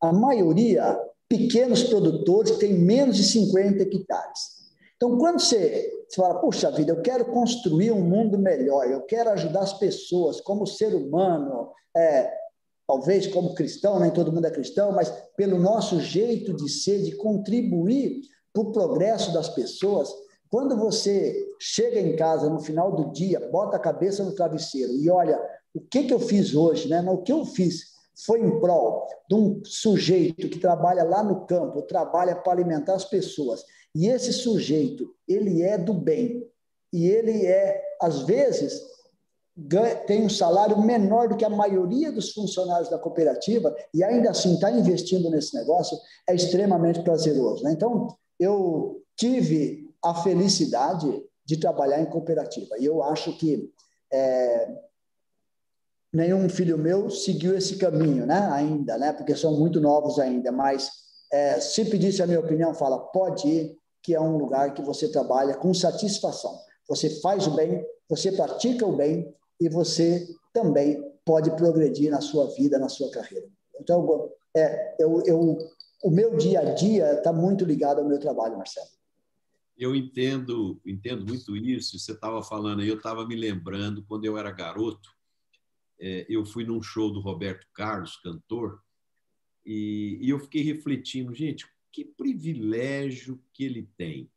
[0.00, 4.55] A maioria pequenos produtores que têm menos de 50 hectares.
[4.96, 9.30] Então, quando você, você fala, puxa vida, eu quero construir um mundo melhor, eu quero
[9.30, 12.32] ajudar as pessoas como ser humano, é,
[12.86, 17.14] talvez como cristão, nem todo mundo é cristão, mas pelo nosso jeito de ser, de
[17.16, 18.22] contribuir
[18.52, 20.08] para o progresso das pessoas,
[20.50, 25.10] quando você chega em casa no final do dia, bota a cabeça no travesseiro e
[25.10, 25.38] olha
[25.74, 27.02] o que, que eu fiz hoje, né?
[27.02, 31.82] o que eu fiz foi em prol de um sujeito que trabalha lá no campo,
[31.82, 33.62] trabalha para alimentar as pessoas
[33.96, 36.46] e esse sujeito, ele é do bem.
[36.92, 38.82] E ele é, às vezes,
[40.06, 44.52] tem um salário menor do que a maioria dos funcionários da cooperativa e ainda assim
[44.52, 45.96] está investindo nesse negócio,
[46.28, 47.64] é extremamente prazeroso.
[47.64, 47.72] Né?
[47.72, 52.76] Então, eu tive a felicidade de trabalhar em cooperativa.
[52.78, 53.72] E eu acho que
[54.12, 54.76] é,
[56.12, 58.46] nenhum filho meu seguiu esse caminho, né?
[58.52, 59.14] Ainda, né?
[59.14, 60.52] Porque são muito novos ainda.
[60.52, 60.90] Mas
[61.32, 65.10] é, se pedisse a minha opinião, fala, pode ir, que é um lugar que você
[65.10, 66.56] trabalha com satisfação.
[66.88, 72.46] Você faz o bem, você pratica o bem e você também pode progredir na sua
[72.54, 73.48] vida, na sua carreira.
[73.80, 75.58] Então, é, eu, eu,
[76.04, 78.86] o meu dia a dia está muito ligado ao meu trabalho, Marcelo.
[79.76, 81.98] Eu entendo, entendo muito isso.
[81.98, 85.10] Você estava falando aí, eu estava me lembrando quando eu era garoto.
[85.98, 88.80] É, eu fui num show do Roberto Carlos, cantor,
[89.64, 91.66] e, e eu fiquei refletindo, gente,
[91.96, 94.30] que privilégio que ele tem.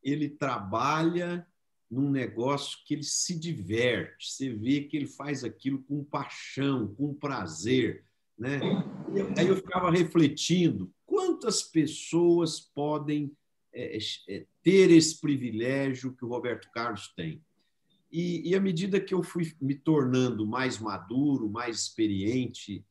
[0.00, 1.44] Ele trabalha
[1.90, 7.12] num negócio que ele se diverte, você vê que ele faz aquilo com paixão, com
[7.12, 8.04] prazer.
[8.38, 8.60] Né?
[9.36, 13.32] Aí eu ficava refletindo quantas pessoas podem
[13.72, 17.42] é, é, ter esse privilégio que o Roberto Carlos tem.
[18.10, 22.84] E, e à medida que eu fui me tornando mais maduro, mais experiente,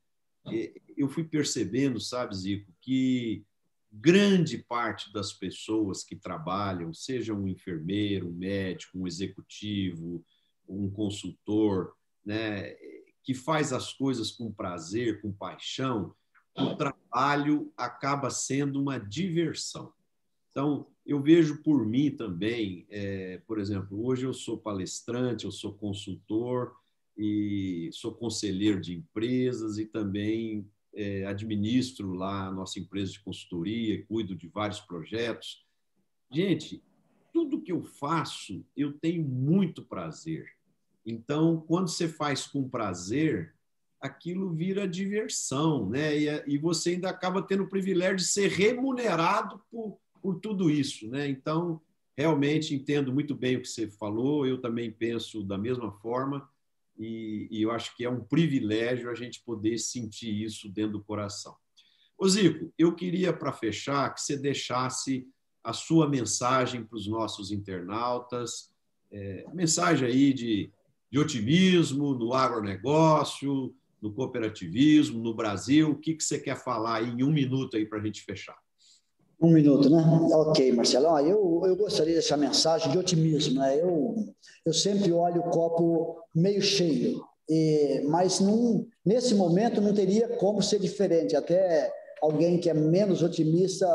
[0.47, 3.45] é, eu fui percebendo, sabe, Zico, que
[3.94, 10.26] grande parte das pessoas que trabalham, seja um enfermeiro, um médico, um executivo,
[10.68, 11.94] um consultor,
[12.26, 12.76] né,
[13.24, 16.16] que faz as coisas com prazer, com paixão,
[16.58, 19.94] o trabalho acaba sendo uma diversão.
[20.50, 25.74] Então, eu vejo por mim também, é, por exemplo, hoje eu sou palestrante, eu sou
[25.74, 26.76] consultor
[27.18, 34.04] e sou conselheiro de empresas e também é, administro lá a nossa empresa de consultoria,
[34.06, 35.66] cuido de vários projetos.
[36.32, 36.84] Gente,
[37.32, 40.48] tudo que eu faço, eu tenho muito prazer.
[41.06, 43.54] Então, quando você faz com prazer,
[44.00, 46.18] aquilo vira diversão, né?
[46.18, 51.10] E, e você ainda acaba tendo o privilégio de ser remunerado por, por tudo isso,
[51.10, 51.28] né?
[51.28, 51.82] Então,
[52.16, 56.48] realmente entendo muito bem o que você falou, eu também penso da mesma forma
[56.98, 61.04] e, e, eu acho que é um privilégio a gente poder sentir isso dentro do
[61.04, 61.56] coração.
[62.18, 65.28] Ô Zico, eu queria, para fechar, que você deixasse
[65.64, 68.72] a sua mensagem para os nossos internautas,
[69.12, 70.70] é, mensagem aí de,
[71.10, 75.91] de otimismo no agronegócio, no cooperativismo, no Brasil.
[75.91, 78.58] O que, que você quer falar aí em um minuto aí para a gente fechar?
[79.44, 80.02] Um minuto, né?
[80.32, 81.20] Ok, Marcelo.
[81.20, 83.60] eu, eu gostaria dessa mensagem de otimismo.
[83.60, 83.78] Né?
[83.78, 84.16] Eu,
[84.66, 90.62] eu sempre olho o copo meio cheio, e, mas num, nesse momento não teria como
[90.62, 91.36] ser diferente.
[91.36, 91.91] Até
[92.22, 93.86] alguém que é menos otimista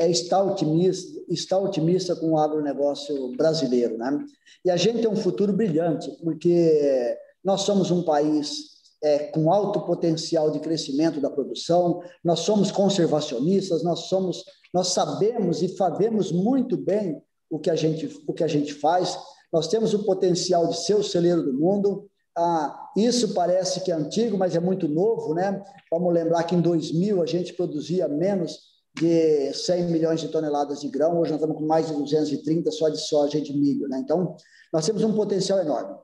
[0.00, 3.98] é está otimista, está otimista com o agronegócio brasileiro.
[3.98, 4.24] Né?
[4.64, 9.82] E a gente tem um futuro brilhante, porque nós somos um país é, com alto
[9.82, 14.42] potencial de crescimento da produção, nós somos conservacionistas, nós somos
[14.74, 19.16] nós sabemos e fazemos muito bem o que a gente, o que a gente faz.
[19.52, 22.10] Nós temos o potencial de ser o celeiro do mundo.
[22.36, 25.62] Ah, isso parece que é antigo, mas é muito novo, né?
[25.88, 30.88] Vamos lembrar que em 2000 a gente produzia menos de 100 milhões de toneladas de
[30.88, 34.00] grão, hoje nós estamos com mais de 230 só de soja e de milho, né?
[34.00, 34.36] Então,
[34.72, 35.96] nós temos um potencial enorme.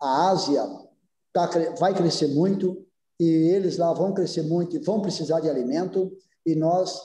[0.00, 0.62] A Ásia
[1.34, 2.82] tá, vai crescer muito
[3.20, 6.12] e eles lá vão crescer muito e vão precisar de alimento
[6.44, 6.98] e nós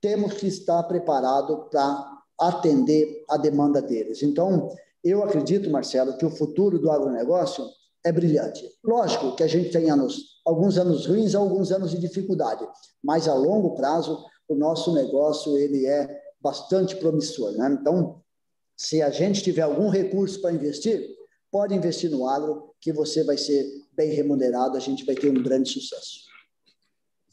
[0.00, 4.22] temos que estar preparado para atender a demanda deles.
[4.22, 4.68] Então,
[5.02, 7.64] eu acredito, Marcelo, que o futuro do agronegócio
[8.04, 8.64] é brilhante.
[8.84, 12.66] Lógico que a gente tem anos, alguns anos ruins, alguns anos de dificuldade,
[13.02, 16.08] mas a longo prazo o nosso negócio ele é
[16.40, 17.52] bastante promissor.
[17.52, 17.76] Né?
[17.80, 18.22] Então,
[18.76, 21.06] se a gente tiver algum recurso para investir,
[21.50, 25.42] pode investir no agro, que você vai ser bem remunerado, a gente vai ter um
[25.42, 26.27] grande sucesso.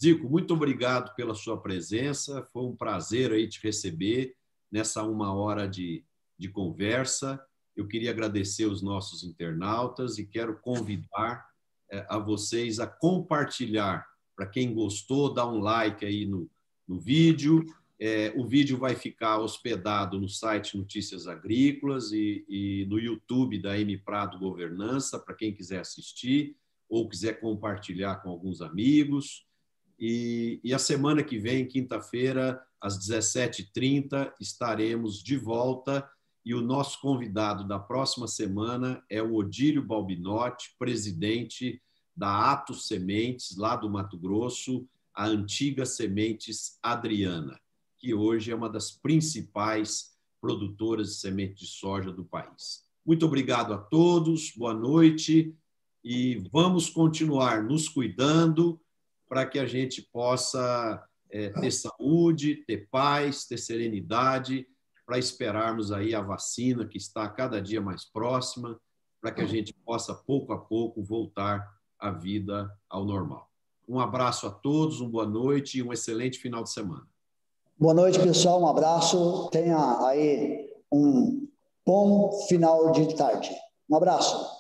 [0.02, 2.44] Zico, muito obrigado pela sua presença.
[2.52, 4.36] Foi um prazer aí te receber
[4.72, 6.04] nessa uma hora de,
[6.38, 7.42] de conversa.
[7.76, 11.46] Eu queria agradecer os nossos internautas e quero convidar
[11.90, 14.06] é, a vocês a compartilhar.
[14.36, 16.50] Para quem gostou, dá um like aí no,
[16.86, 17.64] no vídeo.
[17.98, 23.80] É, o vídeo vai ficar hospedado no site Notícias Agrícolas e, e no YouTube da
[23.80, 26.58] M Prado Governança, para quem quiser assistir
[26.90, 29.45] ou quiser compartilhar com alguns amigos.
[30.00, 36.10] E, e a semana que vem, quinta-feira, às 17h30, estaremos de volta.
[36.46, 41.82] E o nosso convidado da próxima semana é o Odílio Balbinotti, presidente
[42.16, 47.60] da Atos Sementes, lá do Mato Grosso, a antiga Sementes Adriana,
[47.98, 52.84] que hoje é uma das principais produtoras de semente de soja do país.
[53.06, 55.56] Muito obrigado a todos, boa noite
[56.04, 58.80] e vamos continuar nos cuidando
[59.28, 64.68] para que a gente possa é, ter saúde, ter paz, ter serenidade,
[65.06, 68.80] para esperarmos aí a vacina que está cada dia mais próxima,
[69.22, 71.68] para que a gente possa pouco a pouco voltar
[72.00, 73.50] a vida ao normal.
[73.88, 77.08] Um abraço a todos, uma boa noite e um excelente final de semana.
[77.78, 78.62] Boa noite, pessoal.
[78.62, 79.50] Um abraço.
[79.52, 81.48] Tenha aí um
[81.86, 83.52] bom final de tarde.
[83.90, 84.55] Um abraço.